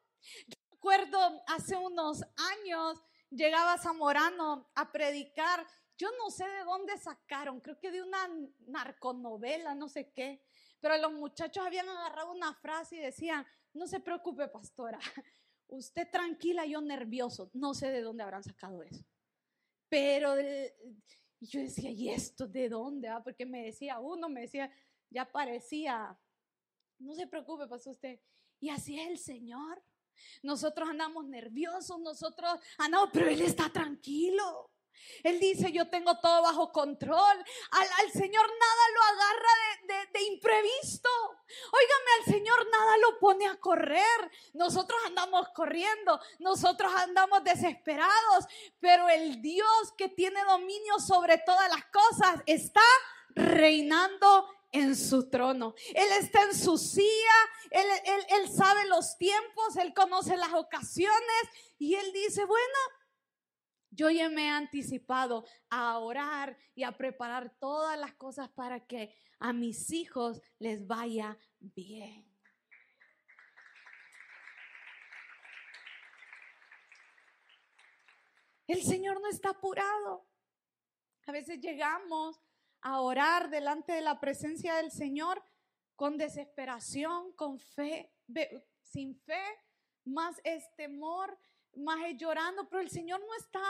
[0.47, 5.67] Yo recuerdo hace unos años llegaba Zamorano a predicar.
[5.97, 8.29] Yo no sé de dónde sacaron, creo que de una
[8.67, 10.43] narconovela, no sé qué.
[10.81, 14.99] Pero los muchachos habían agarrado una frase y decían, no se preocupe, pastora,
[15.69, 17.51] usted tranquila, yo nervioso.
[17.53, 19.05] No sé de dónde habrán sacado eso.
[19.89, 20.37] Pero
[21.41, 23.09] yo decía, ¿y esto de dónde?
[23.09, 23.23] Ah?
[23.23, 24.73] Porque me decía uno, me decía,
[25.11, 26.19] ya parecía,
[26.99, 28.21] no se preocupe, pastor usted.
[28.59, 29.83] Y así es el Señor.
[30.43, 34.71] Nosotros andamos nerviosos, nosotros andamos, pero Él está tranquilo.
[35.23, 37.45] Él dice, yo tengo todo bajo control.
[37.71, 41.09] Al, Señor nada lo agarra de, de, imprevisto.
[41.73, 44.31] Óigame, al Señor nada lo pone a correr.
[44.55, 48.47] Nosotros andamos corriendo, nosotros andamos desesperados,
[48.79, 52.83] pero el Dios que tiene dominio sobre todas las cosas está
[53.35, 55.75] reinando en su trono.
[55.95, 57.05] Él está en su silla,
[57.71, 57.87] él,
[58.29, 61.43] él, sabe los tiempos, Él conoce las ocasiones
[61.79, 62.79] y Él dice, bueno,
[63.91, 69.15] yo ya me he anticipado a orar y a preparar todas las cosas para que
[69.39, 72.31] a mis hijos les vaya bien.
[78.67, 80.29] El Señor no está apurado.
[81.27, 82.41] A veces llegamos
[82.83, 85.43] a orar delante de la presencia del Señor
[85.97, 88.13] con desesperación, con fe,
[88.83, 89.43] sin fe,
[90.05, 91.39] más es temor,
[91.75, 93.63] más es llorando, pero el Señor no está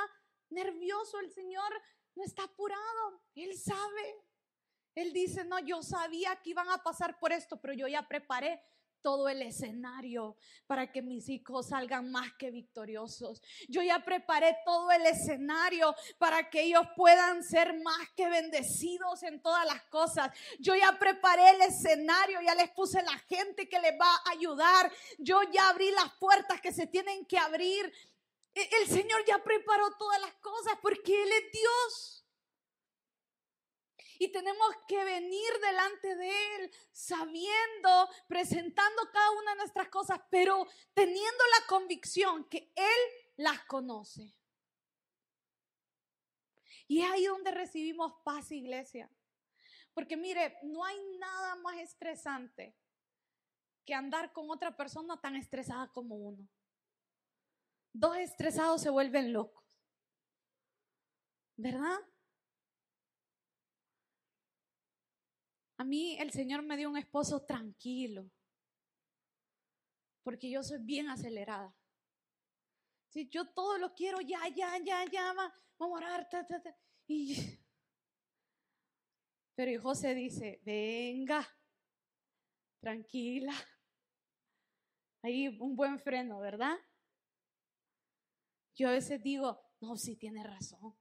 [0.51, 1.73] nervioso, el Señor
[2.15, 4.15] no está apurado, Él sabe.
[4.95, 8.63] Él dice, no, yo sabía que iban a pasar por esto, pero yo ya preparé
[9.03, 10.37] todo el escenario
[10.67, 13.43] para que mis hijos salgan más que victoriosos.
[13.69, 19.41] Yo ya preparé todo el escenario para que ellos puedan ser más que bendecidos en
[19.43, 20.31] todas las cosas.
[20.59, 24.93] Yo ya preparé el escenario, ya les puse la gente que les va a ayudar.
[25.19, 27.93] Yo ya abrí las puertas que se tienen que abrir.
[28.55, 32.20] E-, el Señor ya preparó todas las cosas porque Él es Dios.
[34.21, 40.67] Y tenemos que venir delante de Él sabiendo, presentando cada una de nuestras cosas, pero
[40.93, 43.01] teniendo la convicción que Él
[43.39, 44.37] las conoce.
[46.87, 49.11] Y es ahí donde recibimos paz, iglesia.
[49.95, 52.77] Porque mire, no hay nada más estresante
[53.87, 56.47] que andar con otra persona tan estresada como uno.
[57.95, 59.65] Dos estresados se vuelven locos.
[61.57, 62.01] ¿Verdad?
[65.81, 68.31] A mí el Señor me dio un esposo tranquilo,
[70.23, 71.75] porque yo soy bien acelerada.
[73.09, 76.77] Si yo todo lo quiero ya, ya, ya, ya, vamos a orar, ta, ta, ta.
[77.07, 77.35] Y...
[79.55, 81.49] Pero José dice, venga,
[82.81, 83.55] tranquila.
[85.23, 86.77] Ahí un buen freno, ¿verdad?
[88.75, 90.95] Yo a veces digo, no, sí tiene razón.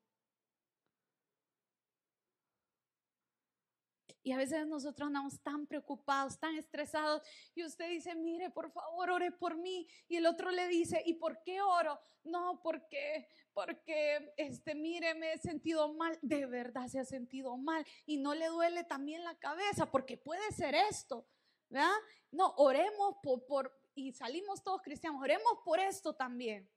[4.21, 7.21] Y a veces nosotros andamos tan preocupados, tan estresados.
[7.55, 9.87] Y usted dice, mire, por favor, ore por mí.
[10.07, 11.99] Y el otro le dice, ¿y por qué oro?
[12.23, 16.17] No, porque, porque, este, mire, me he sentido mal.
[16.21, 17.85] De verdad se ha sentido mal.
[18.05, 21.25] Y no le duele también la cabeza, porque puede ser esto.
[21.69, 21.95] ¿Verdad?
[22.31, 26.69] No, oremos por, por, y salimos todos cristianos, oremos por esto también.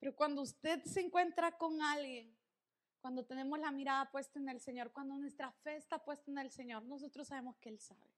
[0.00, 2.33] Pero cuando usted se encuentra con alguien
[3.04, 6.50] cuando tenemos la mirada puesta en el Señor, cuando nuestra fe está puesta en el
[6.50, 8.10] Señor, nosotros sabemos que Él sabe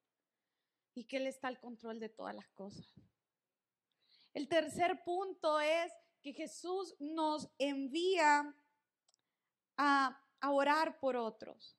[0.95, 2.87] y que Él está al control de todas las cosas.
[4.33, 8.55] El tercer punto es que Jesús nos envía
[9.77, 11.77] a, orar por otros.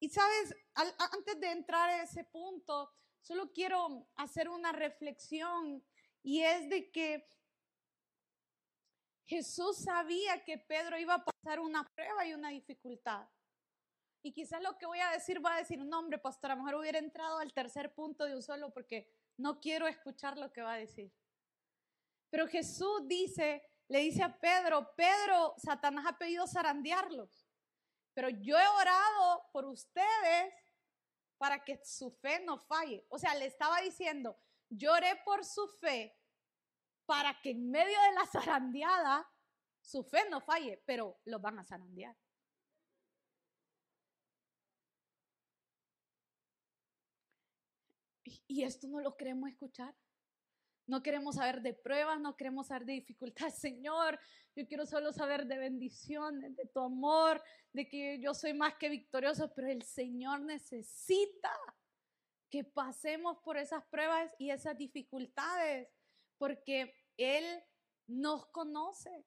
[0.00, 5.84] Y sabes, antes de entrar a ese punto, solo quiero hacer una reflexión
[6.22, 7.28] y es de que
[9.26, 13.28] Jesús sabía que Pedro iba a pasar una prueba y una dificultad.
[14.22, 16.62] Y quizás lo que voy a decir va a decir, un hombre, pastor, a lo
[16.62, 20.62] mejor hubiera entrado al tercer punto de un solo porque no quiero escuchar lo que
[20.62, 21.12] va a decir.
[22.30, 27.48] Pero Jesús dice, le dice a Pedro, Pedro, Satanás ha pedido zarandearlos,
[28.14, 30.54] pero yo he orado por ustedes
[31.36, 33.04] para que su fe no falle.
[33.08, 34.38] O sea, le estaba diciendo,
[34.74, 36.16] Lloré por su fe
[37.04, 39.28] para que en medio de la zarandeada
[39.82, 42.16] su fe no falle, pero lo van a zarandear.
[48.46, 49.94] Y esto no lo queremos escuchar.
[50.86, 53.54] No queremos saber de pruebas, no queremos saber de dificultades.
[53.58, 54.18] Señor,
[54.56, 57.42] yo quiero solo saber de bendiciones, de tu amor,
[57.74, 61.52] de que yo soy más que victorioso, pero el Señor necesita
[62.52, 65.88] que pasemos por esas pruebas y esas dificultades,
[66.36, 67.64] porque Él
[68.06, 69.24] nos conoce.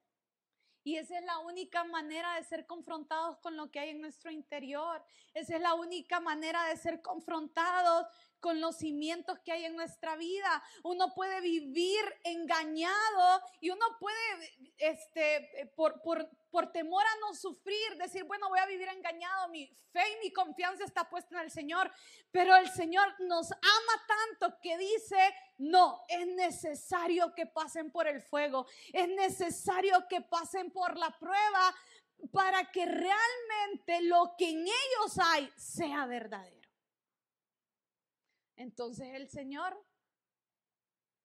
[0.84, 4.30] Y esa es la única manera de ser confrontados con lo que hay en nuestro
[4.30, 5.04] interior.
[5.34, 8.06] Esa es la única manera de ser confrontados
[8.46, 10.62] con los cimientos que hay en nuestra vida.
[10.84, 17.96] Uno puede vivir engañado y uno puede, este, por, por, por temor a no sufrir,
[17.98, 21.50] decir, bueno, voy a vivir engañado, mi fe y mi confianza está puesta en el
[21.50, 21.92] Señor,
[22.30, 28.22] pero el Señor nos ama tanto que dice, no, es necesario que pasen por el
[28.22, 31.74] fuego, es necesario que pasen por la prueba
[32.30, 36.55] para que realmente lo que en ellos hay sea verdadero.
[38.56, 39.76] Entonces el Señor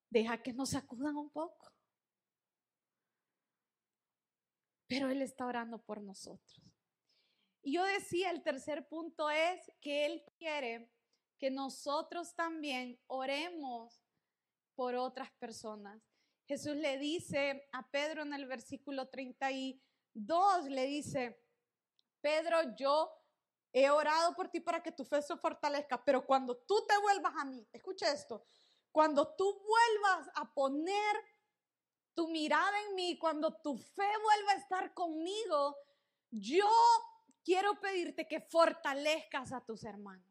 [0.09, 1.71] deja que nos sacudan un poco
[4.91, 6.61] pero Él está orando por nosotros.
[7.63, 10.91] Y yo decía, el tercer punto es que Él quiere
[11.37, 14.03] que nosotros también oremos
[14.75, 16.03] por otras personas.
[16.45, 21.41] Jesús le dice a Pedro en el versículo 32, le dice,
[22.19, 23.09] Pedro, yo
[23.73, 27.33] he orado por ti para que tu fe se fortalezca, pero cuando tú te vuelvas
[27.37, 28.43] a mí, escucha esto,
[28.91, 31.15] cuando tú vuelvas a poner
[32.13, 35.77] tu mirada en mí, cuando tu fe vuelva a estar conmigo,
[36.29, 36.69] yo
[37.43, 40.25] quiero pedirte que fortalezcas a tus hermanos.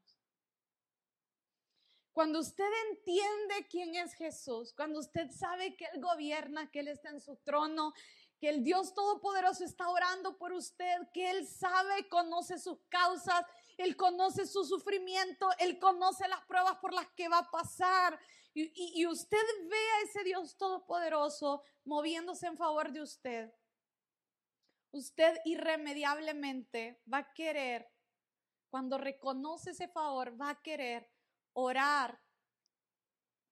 [2.13, 7.11] Cuando usted entiende quién es Jesús, cuando usted sabe que Él gobierna, que Él está
[7.11, 7.95] en su trono,
[8.41, 13.45] que el Dios Todopoderoso está orando por usted, que Él sabe, conoce sus causas,
[13.77, 18.19] Él conoce su sufrimiento, Él conoce las pruebas por las que va a pasar.
[18.55, 19.37] Y, usted
[19.69, 23.53] ve a ese Dios Todopoderoso moviéndose en favor de usted.
[24.91, 27.93] Usted irremediablemente va a querer,
[28.71, 31.09] cuando reconoce ese favor, va a querer
[31.53, 32.19] orar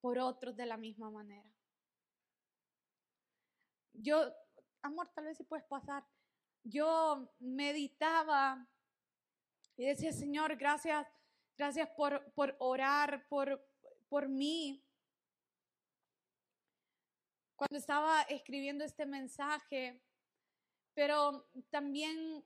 [0.00, 1.52] por otros de la misma manera.
[3.92, 4.32] Yo,
[4.82, 6.06] amor, tal vez si puedes pasar.
[6.64, 8.68] Yo meditaba
[9.76, 11.06] y decía, Señor, gracias,
[11.56, 13.64] gracias por, por orar por,
[14.08, 14.84] por mí.
[17.56, 20.02] Cuando estaba escribiendo este mensaje,
[20.94, 22.44] pero también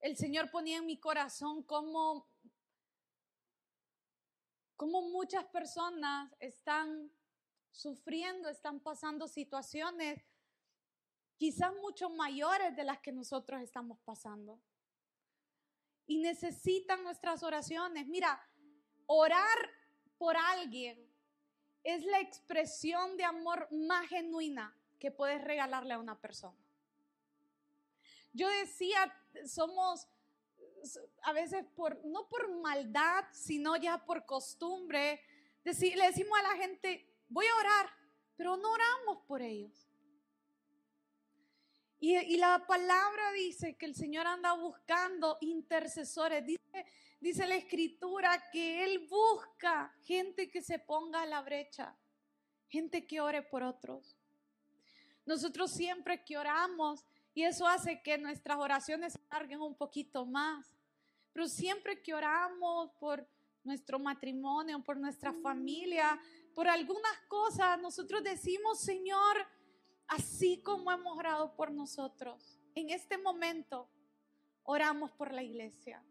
[0.00, 2.28] el Señor ponía en mi corazón como
[4.76, 7.12] cómo muchas personas están
[7.70, 10.20] sufriendo, están pasando situaciones
[11.42, 14.60] quizás mucho mayores de las que nosotros estamos pasando.
[16.06, 18.06] Y necesitan nuestras oraciones.
[18.06, 18.40] Mira,
[19.06, 19.58] orar
[20.18, 21.04] por alguien
[21.82, 26.64] es la expresión de amor más genuina que puedes regalarle a una persona.
[28.32, 29.12] Yo decía,
[29.44, 30.06] somos
[31.24, 31.66] a veces
[32.04, 35.20] no por maldad, sino ya por costumbre,
[35.64, 35.72] le
[36.06, 37.90] decimos a la gente, voy a orar,
[38.36, 39.91] pero no oramos por ellos.
[42.02, 46.44] Y, y, la palabra dice que el Señor anda buscando intercesores.
[46.44, 46.84] Dice,
[47.20, 51.94] dice la escritura que Él busca gente que se ponga a la brecha,
[52.68, 54.16] gente que ore por otros.
[55.24, 60.74] Nosotros siempre que oramos, y eso hace que nuestras oraciones se larguen un poquito más.
[61.32, 63.24] Pero siempre que oramos por
[63.62, 66.20] nuestro matrimonio, por nuestra familia,
[66.52, 69.36] por algunas cosas, nosotros decimos, Señor,
[70.08, 73.88] así como hemos orado por nosotros, en este momento
[74.64, 76.04] oramos por la iglesia.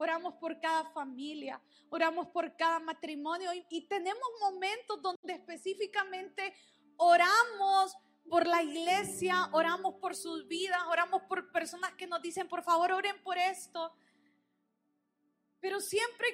[0.00, 1.60] Oramos por cada familia,
[1.90, 6.54] oramos por cada matrimonio y, y tenemos momentos donde específicamente
[6.96, 7.96] oramos
[8.28, 12.92] por la iglesia, oramos por sus vidas, oramos por personas que nos dicen, por favor,
[12.92, 13.92] oren por esto.
[15.60, 16.28] Pero siempre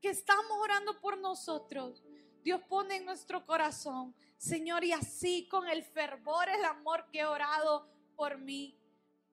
[0.00, 2.04] que estamos orando por nosotros,
[2.42, 7.26] Dios pone en nuestro corazón, Señor, y así con el fervor, el amor que he
[7.26, 8.78] orado por mí,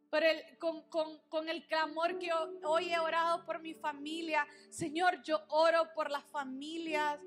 [0.09, 0.83] por el, con,
[1.29, 2.29] con el clamor que
[2.63, 7.19] hoy he orado por mi familia, Señor, yo oro por las familias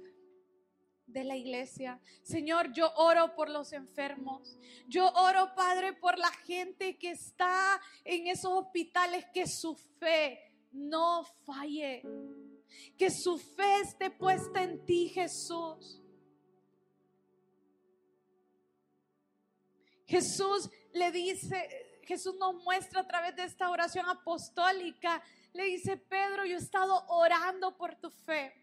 [1.08, 2.00] de la iglesia.
[2.22, 4.58] Señor, yo oro por los enfermos.
[4.86, 10.38] Yo oro, Padre, por la gente que está en esos hospitales, que su fe
[10.70, 12.02] no falle.
[12.96, 16.02] Que su fe esté puesta en ti, Jesús.
[20.08, 26.46] Jesús le dice, Jesús nos muestra a través de esta oración apostólica, le dice, Pedro,
[26.46, 28.54] yo he estado orando por tu fe.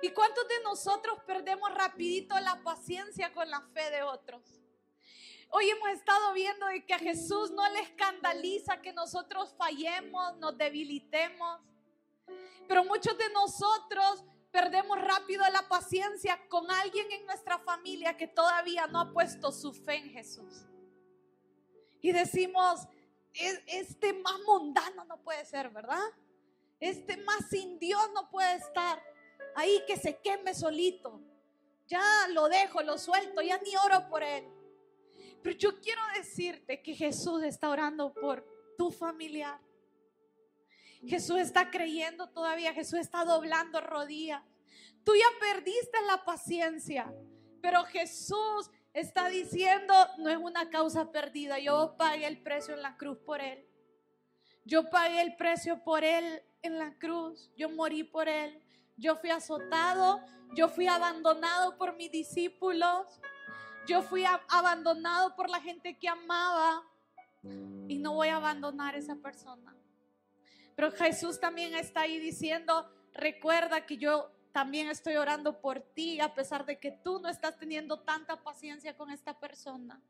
[0.00, 4.62] ¿Y cuántos de nosotros perdemos rapidito la paciencia con la fe de otros?
[5.50, 10.56] Hoy hemos estado viendo de que a Jesús no le escandaliza que nosotros fallemos, nos
[10.56, 11.60] debilitemos.
[12.66, 18.86] Pero muchos de nosotros perdemos rápido la paciencia con alguien en nuestra familia que todavía
[18.86, 20.66] no ha puesto su fe en Jesús.
[22.02, 22.86] Y decimos,
[23.32, 26.04] este más mundano no puede ser, ¿verdad?
[26.78, 29.02] Este más sin Dios no puede estar.
[29.54, 31.20] Ahí que se queme solito.
[31.86, 34.44] Ya lo dejo, lo suelto, ya ni oro por él.
[35.42, 38.46] Pero yo quiero decirte que Jesús está orando por
[38.76, 39.58] tu familiar.
[41.06, 44.42] Jesús está creyendo todavía, Jesús está doblando rodillas.
[45.04, 47.12] Tú ya perdiste la paciencia,
[47.60, 52.96] pero Jesús está diciendo, no es una causa perdida, yo pagué el precio en la
[52.96, 53.66] cruz por él.
[54.64, 58.62] Yo pagué el precio por él en la cruz, yo morí por él,
[58.96, 60.20] yo fui azotado,
[60.54, 63.20] yo fui abandonado por mis discípulos,
[63.88, 66.84] yo fui abandonado por la gente que amaba.
[67.88, 69.76] y no voy a abandonar a esa persona.
[70.74, 76.34] Pero Jesús también está ahí diciendo, recuerda que yo también estoy orando por ti a
[76.34, 80.00] pesar de que tú no estás teniendo tanta paciencia con esta persona.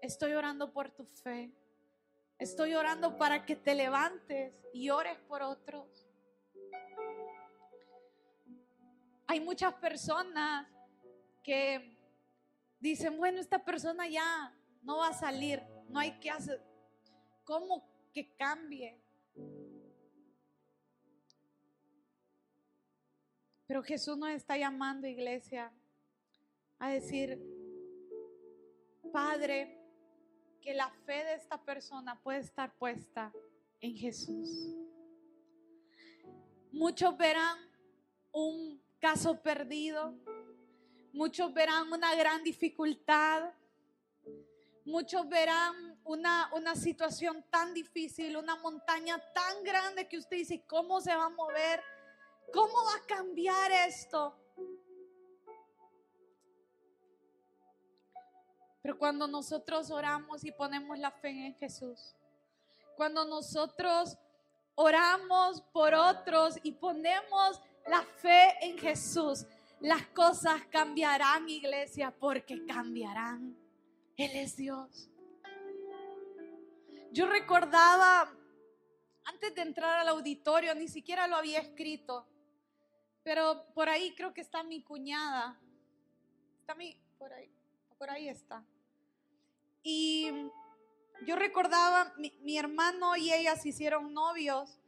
[0.00, 1.52] Estoy orando por tu fe.
[2.38, 6.08] Estoy orando para que te levantes y ores por otros.
[9.28, 10.66] Hay muchas personas
[11.44, 11.96] que
[12.80, 16.60] dicen, bueno, esta persona ya no va a salir, no hay que hacer,
[17.44, 19.00] ¿cómo que cambie?
[23.66, 25.72] Pero Jesús nos está llamando, iglesia,
[26.78, 27.40] a decir,
[29.12, 29.78] Padre,
[30.60, 33.32] que la fe de esta persona puede estar puesta
[33.80, 34.74] en Jesús.
[36.70, 37.58] Muchos verán
[38.30, 40.14] un caso perdido,
[41.12, 43.52] muchos verán una gran dificultad,
[44.84, 51.00] muchos verán una, una situación tan difícil, una montaña tan grande que usted dice, ¿cómo
[51.00, 51.82] se va a mover?
[52.52, 54.36] ¿Cómo va a cambiar esto?
[58.82, 62.16] Pero cuando nosotros oramos y ponemos la fe en Jesús,
[62.96, 64.18] cuando nosotros
[64.74, 69.46] oramos por otros y ponemos la fe en Jesús,
[69.80, 73.56] las cosas cambiarán, iglesia, porque cambiarán.
[74.16, 75.08] Él es Dios.
[77.12, 78.32] Yo recordaba,
[79.26, 82.26] antes de entrar al auditorio, ni siquiera lo había escrito,
[83.22, 85.60] pero por ahí creo que está mi cuñada.
[86.60, 87.54] Está mi, por ahí,
[87.98, 88.64] por ahí está.
[89.82, 90.30] Y
[91.26, 94.80] yo recordaba, mi, hermano y ella se hicieron novios.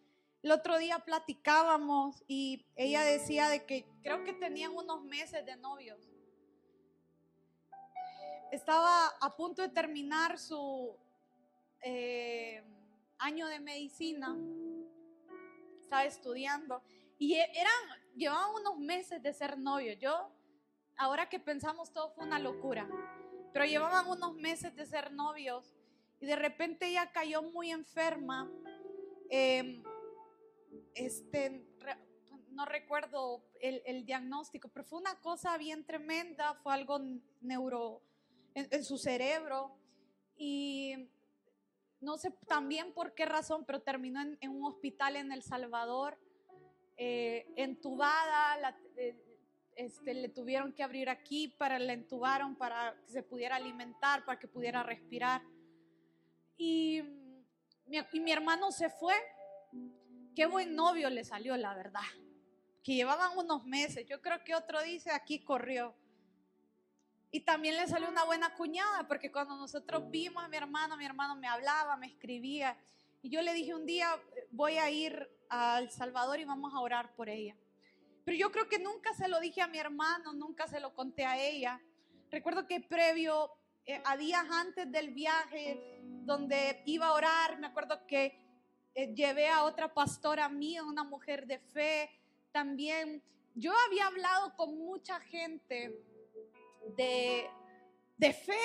[0.43, 5.57] El otro día platicábamos y ella decía de que creo que tenían unos meses de
[5.59, 6.01] novios.
[8.51, 10.97] Estaba a punto de terminar su
[11.85, 12.62] eh,
[13.18, 14.37] año de medicina.
[15.80, 16.82] Estaba estudiando.
[17.18, 19.99] Y e, eran, llevaban unos meses de ser novios.
[20.01, 20.32] Yo,
[20.97, 22.89] ahora que pensamos, todo fue una locura
[23.55, 25.76] pero llevaban unos meses de ser novios
[26.20, 28.51] y de repente ella cayó muy enferma.
[29.30, 29.85] Em,
[30.97, 31.64] este,
[32.51, 36.99] no recuerdo el, diagnóstico, pero fue una cosa bien tremenda, fue algo
[37.41, 38.03] neuro
[38.55, 39.76] en, su cerebro
[40.37, 41.09] y
[42.01, 46.18] no sé también por qué razón, pero terminó en, un hospital en El Salvador,
[46.97, 49.16] eh, entubada, la, eh,
[49.76, 54.38] este, le tuvieron que abrir aquí, para la entubaron para que se pudiera alimentar, para
[54.38, 55.42] que pudiera respirar.
[56.57, 57.03] Y
[57.86, 59.14] mi, y mi hermano se fue.
[60.34, 62.03] Qué buen novio le salió, la verdad.
[62.82, 64.07] Que llevaban unos meses.
[64.07, 65.95] Yo creo que otro dice, aquí corrió.
[67.35, 71.05] Y también le salió una buena cuñada, porque cuando nosotros vimos a mi hermano, mi
[71.05, 72.78] hermano me hablaba, me escribía.
[73.22, 74.09] Y yo le dije un día,
[74.53, 77.57] voy a ir a El Salvador y vamos a orar por ella.
[78.24, 81.26] Pero yo creo que nunca se lo dije a mi hermano, nunca se lo conté
[81.26, 81.80] a ella.
[82.30, 83.51] Recuerdo que previo,
[83.85, 88.41] eh, a días antes del viaje, donde iba a orar, me acuerdo que
[88.95, 92.11] eh, llevé a otra pastora mía, una mujer de fe
[92.53, 93.24] también.
[93.57, 96.14] Yo había hablado con mucha gente
[96.97, 97.49] de,
[98.16, 98.59] de fe,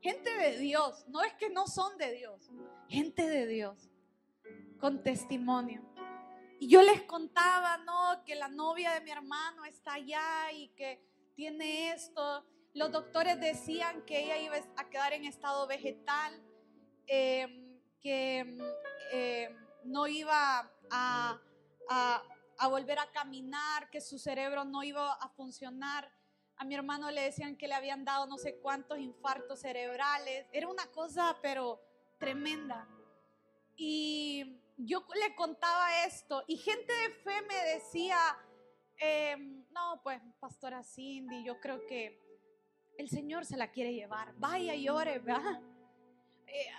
[0.00, 1.04] gente de Dios.
[1.08, 2.50] No es que no son de Dios,
[2.88, 3.90] gente de Dios,
[4.80, 5.82] con testimonio.
[6.58, 8.24] Y yo les contaba, ¿no?
[8.24, 11.02] Que la novia de mi hermano está allá y que
[11.34, 12.46] tiene esto.
[12.72, 16.42] Los doctores decían que ella iba a quedar en estado vegetal,
[17.06, 18.58] em, que
[19.12, 21.40] em, no iba a,
[22.58, 26.10] a volver a caminar, que su cerebro no iba a funcionar.
[26.58, 30.46] A mi hermano le decían que le habían dado no sé cuántos infartos cerebrales.
[30.52, 31.80] Era una cosa, pero
[32.18, 32.88] tremenda.
[33.76, 38.18] Y yo le contaba esto y gente de fe me decía,
[38.98, 42.22] em, no, pues, pastora Cindy, yo creo que
[42.98, 45.60] el Señor se la quiere llevar, vaya y ore, ¿verdad?
[46.46, 46.70] Eh,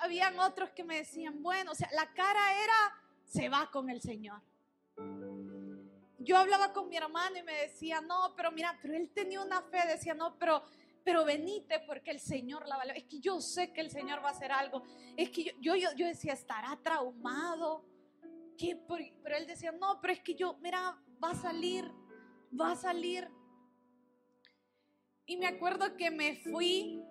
[0.00, 4.00] habían otros que me decían, bueno, o sea, la cara era, se va con el
[4.00, 4.40] Señor.
[6.24, 9.62] Yo hablaba con mi hermano y me decía, no, pero mira, pero él tenía una
[9.62, 10.62] fe, decía, no, pero
[11.04, 14.28] pero venite porque el Señor la va Es que yo sé que el Señor va
[14.28, 14.82] a hacer algo.
[15.16, 17.84] Es que yo, yo, yo, decía, estará traumado.
[18.56, 18.80] ¿Qué?
[18.86, 21.90] Pero él decía, no, pero es que yo, mira, va a salir,
[22.58, 23.28] va a salir.
[25.26, 27.02] Y me acuerdo que me fui,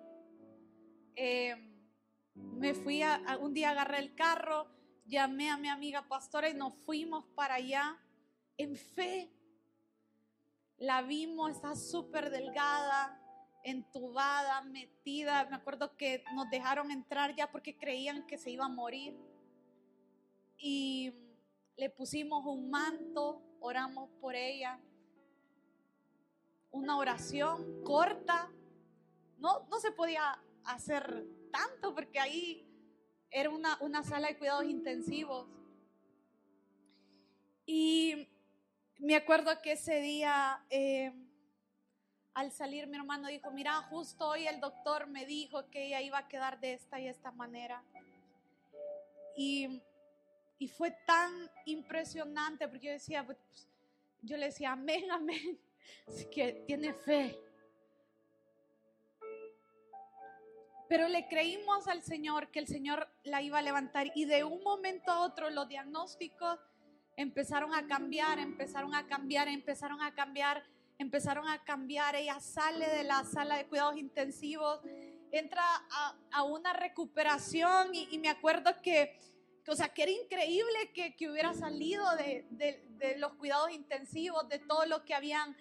[1.14, 1.84] em,
[2.34, 4.68] me fui a, un día agarré el carro,
[5.04, 7.98] llamé a mi amiga pastora y nos fuimos para allá
[8.56, 9.30] en fe.
[10.78, 13.20] La vimos, está súper delgada,
[13.62, 15.44] entubada, metida.
[15.48, 19.16] Me acuerdo que nos dejaron entrar ya porque creían que se iba a morir.
[20.58, 21.12] Y
[21.76, 24.80] le pusimos un manto, oramos por ella.
[26.70, 28.50] Una oración corta.
[29.38, 32.68] No, no se podía hacer tanto porque ahí
[33.30, 35.48] era una, una sala de cuidados intensivos.
[37.64, 38.28] Y
[39.02, 41.12] me acuerdo que ese día, eh,
[42.34, 46.18] al salir, mi hermano dijo, mira, justo hoy el doctor me dijo que ella iba
[46.18, 47.82] a quedar de esta y esta manera.
[49.36, 49.82] Y,
[50.56, 51.32] y fue tan
[51.66, 53.38] impresionante porque yo decía, pues,
[54.22, 55.58] yo le decía, amén, amén,
[56.06, 57.36] así que tiene fe.
[60.88, 64.62] Pero le creímos al Señor que el Señor la iba a levantar y de un
[64.62, 66.60] momento a otro los diagnósticos
[67.16, 70.64] empezaron a cambiar, empezaron a cambiar, empezaron a cambiar,
[70.98, 72.16] empezaron a cambiar.
[72.16, 74.80] Ella sale de la sala de cuidados intensivos,
[75.30, 75.64] entra
[76.30, 79.18] a, una recuperación y, me acuerdo que,
[79.66, 84.86] o sea, que era increíble que, hubiera salido de, de, los cuidados intensivos, de todo
[84.86, 85.56] lo que habían,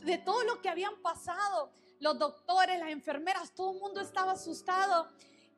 [0.00, 5.08] de todo lo que habían pasado los doctores, las enfermeras, todo el mundo estaba asustado.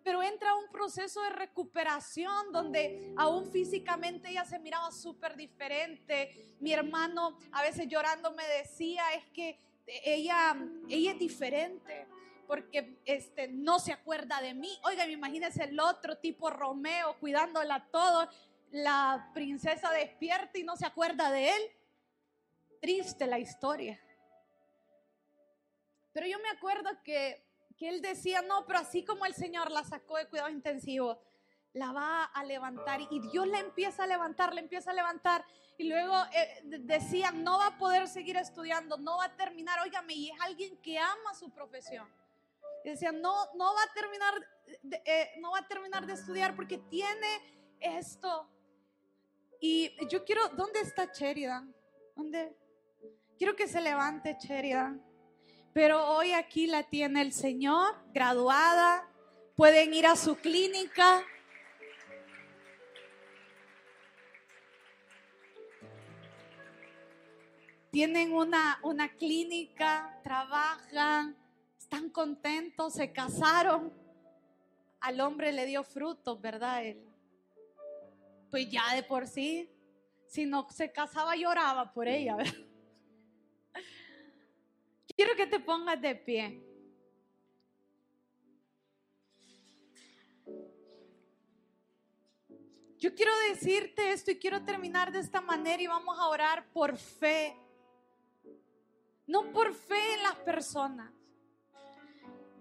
[0.07, 6.55] Pero entra un proceso de recuperación donde aún físicamente ella se miraba súper diferente.
[6.61, 9.59] Mi hermano a veces llorando me decía, es que
[10.05, 10.57] ella,
[10.89, 12.07] ella es diferente
[12.47, 14.79] porque este, no se acuerda de mí.
[14.85, 18.29] Oiga, imagínese el otro tipo Romeo cuidándola todo.
[18.71, 21.63] La princesa despierta y no se acuerda de él.
[22.81, 24.01] Triste la historia.
[26.13, 27.45] Pero yo me acuerdo que,
[27.81, 31.19] él decía, no, pero así como el Señor la sacó de cuidados intensivos,
[31.73, 35.45] la va a levantar y Dios la empieza a levantar, la empieza a levantar
[35.79, 40.15] y luego eh, decía, no va a poder seguir estudiando, no va a terminar, óigame,
[40.15, 42.09] y es alguien que ama su profesión.
[42.83, 44.35] Y decía, no, no va a terminar,
[44.83, 48.49] de, eh, no va a terminar de estudiar porque tiene esto.
[49.61, 51.75] Y yo quiero, ¿dónde está Sheridan?
[52.15, 52.57] ¿Dónde?
[53.37, 55.05] Quiero que se levante Sheridan.
[55.77, 59.07] Pero hoy aquí la tiene el Señor, graduada.
[59.57, 61.23] Pueden ir a su clínica.
[67.91, 71.37] Tienen una, una clínica, trabajan,
[71.79, 73.93] están contentos, se casaron.
[75.01, 76.87] Al hombre le dio frutos, ¿verdad?
[76.87, 77.05] Él.
[78.51, 79.69] Pues ya de por sí,
[80.27, 82.67] si no se casaba lloraba por ella, ¿verdad?
[85.15, 86.63] Quiero que te pongas de pie.
[92.99, 96.97] Yo quiero decirte esto y quiero terminar de esta manera y vamos a orar por
[96.97, 97.55] fe.
[99.27, 101.13] No por fe en las personas.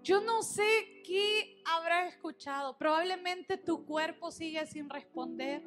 [0.02, 2.76] Yo no sé qué habrás escuchado.
[2.76, 5.64] Probablemente tu cuerpo sigue sin responder.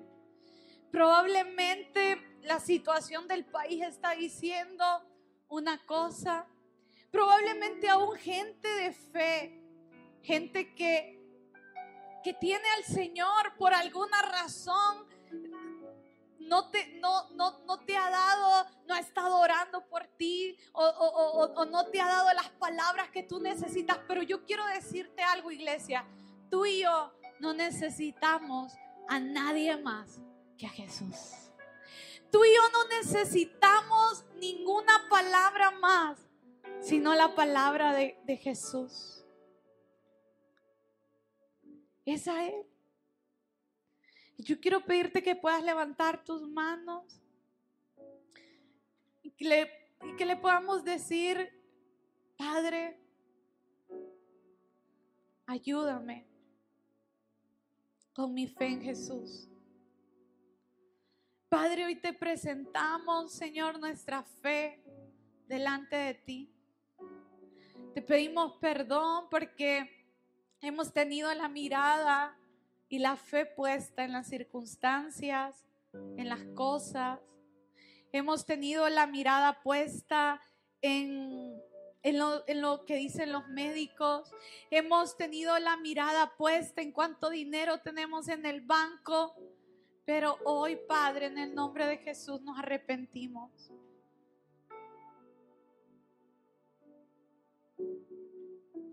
[0.91, 4.85] Probablemente la situación del país está diciendo
[5.49, 6.47] una cosa
[7.11, 9.63] Probablemente aún gente de fe,
[10.21, 11.19] gente que,
[12.23, 15.07] que tiene al Señor por alguna razón,
[16.39, 20.83] no te, no, no, no te ha dado, no ha estado orando por ti o,
[20.83, 23.99] o, no te ha dado las palabras que tú necesitas.
[24.07, 26.05] Pero yo quiero decirte algo, iglesia.
[26.49, 28.73] Tú y yo no necesitamos
[29.07, 30.19] a nadie más
[30.57, 31.51] que a Jesús.
[32.31, 36.28] Tú y yo no necesitamos ninguna palabra más
[36.81, 39.25] sino la palabra de, Jesús.
[42.05, 42.65] Es a Él.
[44.37, 47.21] Yo quiero pedirte que puedas levantar tus manos
[49.21, 49.71] y que le,
[50.07, 51.49] y que le podamos decir,
[52.37, 52.97] Padre,
[55.45, 56.25] ayúdame
[58.13, 59.49] con mi fe en Jesús.
[61.49, 64.83] Padre, hoy te presentamos, Señor, nuestra fe
[65.47, 66.58] delante de ti.
[67.93, 69.89] Te pedimos perdón porque
[70.61, 72.37] hemos tenido la mirada
[72.87, 77.19] y la fe puesta en las circunstancias, en las cosas.
[78.11, 80.39] Hemos tenido la mirada puesta
[80.81, 81.59] en,
[82.03, 84.31] lo, en, lo, que dicen los médicos.
[84.69, 89.35] Hemos tenido la mirada puesta en cuánto dinero tenemos en el banco.
[90.05, 93.71] Pero hoy, Padre, en el nombre de Jesús nos arrepentimos.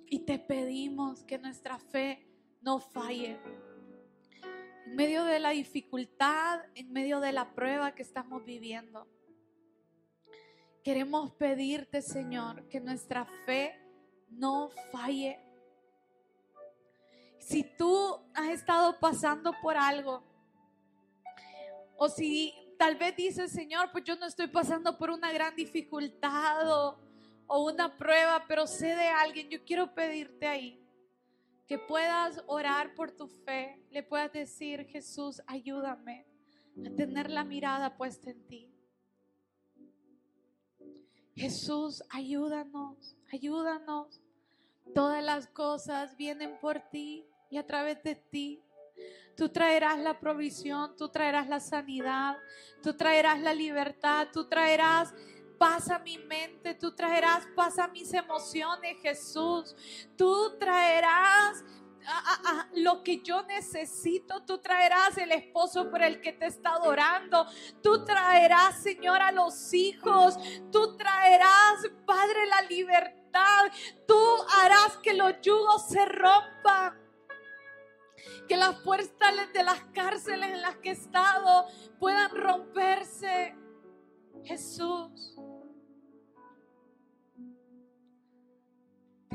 [0.08, 2.26] Y te pedimos que nuestra fe
[2.60, 3.38] no falle.
[4.86, 9.06] En medio de la dificultad, en medio de la prueba que estamos viviendo.
[10.84, 13.74] Queremos pedirte, Señor, que nuestra fe
[14.28, 15.40] no falle.
[17.40, 20.22] Si tú has estado pasando por algo,
[21.96, 26.70] o si tal vez dices, Señor, pues yo no estoy pasando por una gran dificultad
[26.70, 27.05] o,
[27.46, 30.86] o una prueba, pero sé de alguien, yo quiero pedirte ahí
[31.66, 36.26] que puedas orar por tu fe, le puedas decir, Jesús, ayúdame
[36.84, 38.72] a tener la mirada puesta en ti.
[41.34, 44.20] Jesús, ayúdanos, ayúdanos.
[44.94, 48.62] Todas las cosas vienen por ti y a través de ti.
[49.36, 52.38] Tú traerás la provisión, tú traerás la sanidad,
[52.82, 55.12] tú traerás la libertad, tú traerás
[55.58, 59.74] paz a mi mente, tú traerás paz mis emociones, Jesús.
[60.16, 61.64] Tú traerás
[62.74, 64.42] lo que yo necesito.
[64.44, 67.46] Tú traerás el esposo por el que te está adorando.
[67.82, 70.38] Tú traerás, Señor, a los hijos.
[70.70, 73.70] Tú traerás, Padre, la libertad.
[74.06, 74.18] Tú
[74.60, 77.02] harás que los yugos se rompan.
[78.48, 81.66] Que las puertas de las cárceles en las que he estado
[81.98, 83.56] puedan romperse.
[84.44, 85.36] Jesús,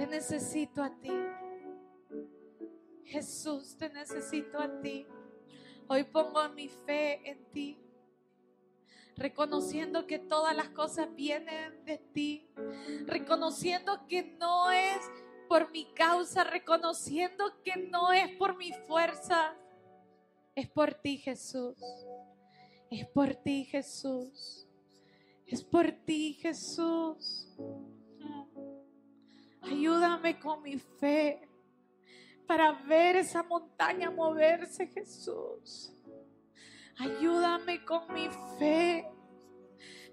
[0.02, 1.12] te necesito a ti.
[3.06, 5.06] Jesús, te necesito a ti.
[5.88, 7.78] Hoy pongo mi fe en ti,
[9.16, 12.50] reconociendo que todas las cosas vienen de ti,
[13.06, 14.98] reconociendo que no es
[15.48, 19.56] por mi causa, reconociendo que no es por mi fuerza,
[20.56, 21.78] es por ti Jesús,
[22.90, 24.68] es por ti Jesús,
[25.46, 27.48] es por ti Jesús.
[29.62, 31.48] Ayúdame con mi fe
[32.48, 35.94] para ver esa montaña moverse, Jesús.
[36.98, 39.08] Ayúdame con mi fe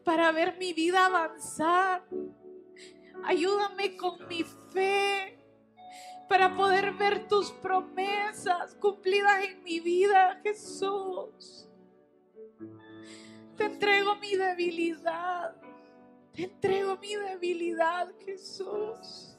[0.05, 2.07] para ver mi vida avanzar.
[3.24, 5.38] Ayúdame con mi fe
[6.28, 11.68] para poder ver tus promesas cumplidas en mi vida, Jesús.
[13.57, 15.57] Te entrego mi debilidad.
[16.32, 19.38] Te entrego mi debilidad, Jesús.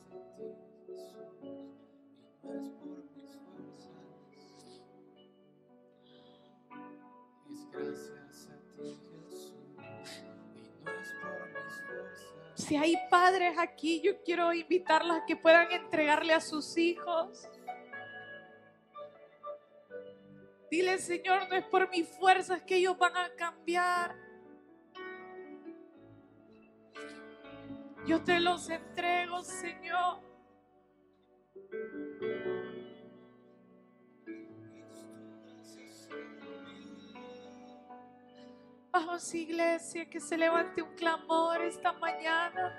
[12.56, 17.50] Si hay padres aquí, yo quiero invitarlos a que puedan entregarle a sus hijos.
[20.70, 24.16] Dile, Señor, no es por mis fuerzas que ellos van a cambiar.
[28.06, 30.20] Yo te los entrego, Señor.
[38.92, 42.76] Vamos, iglesia, que se levante un clamor esta mañana.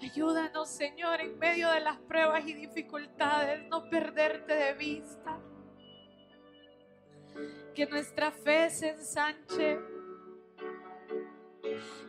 [0.00, 5.40] Ayúdanos, Señor, en medio de las pruebas y dificultades, no perderte de vista.
[7.74, 9.80] Que nuestra fe se ensanche.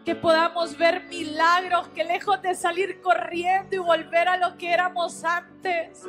[0.05, 5.23] Que podamos ver milagros, que lejos de salir corriendo y volver a lo que éramos
[5.23, 6.07] antes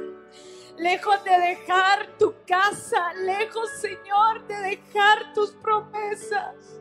[0.77, 6.81] lejos de dejar tu casa, lejos, Señor, de dejar tus promesas.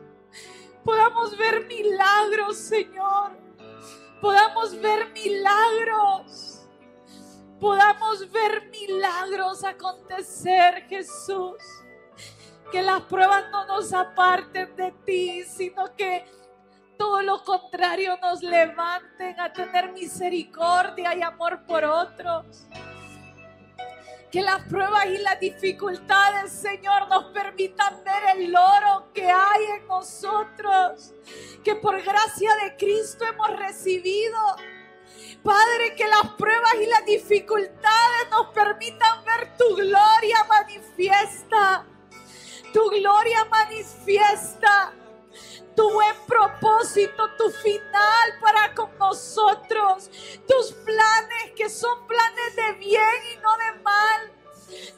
[0.84, 3.32] Podamos ver milagros, Señor.
[4.20, 6.66] Podamos ver milagros.
[7.60, 11.62] Podamos ver milagros acontecer, Jesús.
[12.70, 16.26] Que las pruebas no nos aparten de ti, sino que
[16.98, 22.66] todo lo contrario nos levanten a tener misericordia y amor por otros.
[24.34, 29.86] Que las pruebas y las dificultades, Señor, nos permitan ver el oro que hay en
[29.86, 31.14] nosotros,
[31.62, 34.36] que por gracia de Cristo hemos recibido.
[35.40, 41.86] Padre, que las pruebas y las dificultades nos permitan ver tu gloria manifiesta.
[42.72, 44.94] Tu gloria manifiesta
[45.74, 50.10] tu buen propósito, tu final para con nosotros,
[50.46, 54.32] tus planes que son planes de bien y no de mal,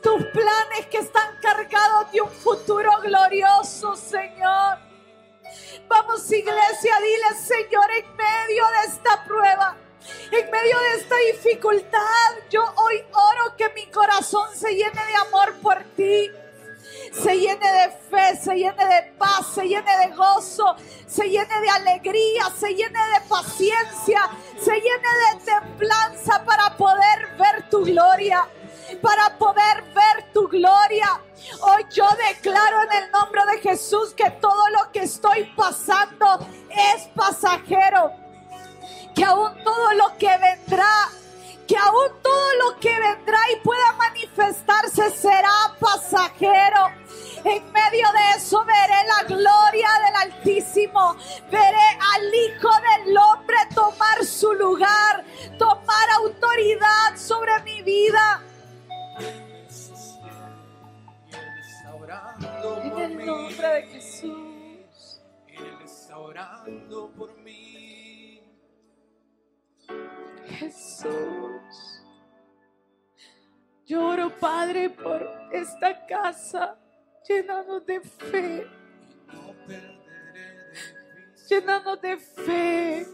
[0.03, 4.79] tus planes que están cargados de un futuro glorioso, Señor.
[5.89, 9.77] Vamos iglesia, dile Señor en medio de esta prueba.
[10.31, 15.55] En medio de esta dificultad, yo hoy oro que mi corazón se llene de amor
[15.61, 16.31] por ti
[17.23, 21.71] se llene de fe, se llene de paz, se llene de gozo, se llene de
[21.71, 28.47] alegría, se llene de paciencia, se llene de templanza para poder ver tu gloria.
[29.03, 31.21] para poder ver tu gloria.
[31.61, 36.39] Hoy yo declaro en el nombre de Jesús que todo lo que estoy pasando
[36.71, 38.13] es pasajero.
[39.13, 41.09] Que aún todo lo que vendrá
[41.67, 46.91] que aún todo lo que vendrá y pueda manifestarse será pasajero.
[47.45, 51.17] En medio de eso veré la gloria del Altísimo.
[51.51, 52.69] Veré al Hijo
[53.05, 55.25] del Hombre tomar su lugar,
[55.59, 58.43] tomar autoridad sobre mi vida.
[62.83, 65.21] En el nombre de Jesús.
[65.49, 67.36] Él está orando por
[70.57, 72.03] Jesús.
[73.85, 76.77] Lloro, Padre, por esta casa.
[77.29, 78.67] Llénanos de fe.
[81.49, 83.07] Llénanos de fe.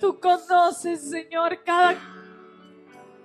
[0.00, 1.96] Tú conoces, Señor, cada,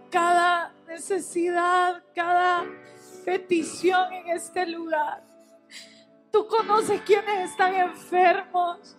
[0.09, 2.65] cada necesidad, cada
[3.25, 5.23] petición en este lugar.
[6.31, 8.97] Tú conoces quienes están enfermos.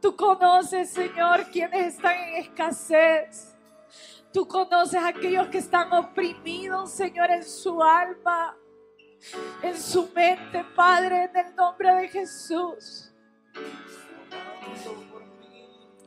[0.00, 3.56] Tú conoces, Señor, quienes están en escasez.
[4.32, 8.56] Tú conoces a aquellos que están oprimidos, Señor, en su alma,
[9.62, 13.12] en su mente, Padre, en el nombre de Jesús.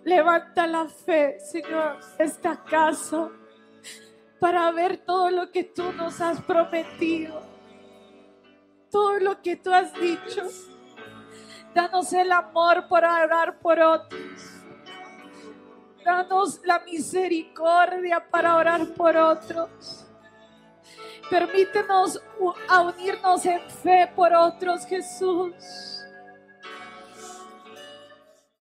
[0.03, 3.29] Levanta la fe, Señor, esta casa
[4.39, 7.41] para ver todo lo que tú nos has prometido,
[8.91, 10.43] todo lo que tú has dicho.
[11.73, 14.21] Danos el amor para orar por otros.
[16.05, 20.05] Danos la misericordia para orar por otros.
[21.29, 22.21] Permítenos
[22.67, 26.02] a unirnos en fe por otros, Jesús.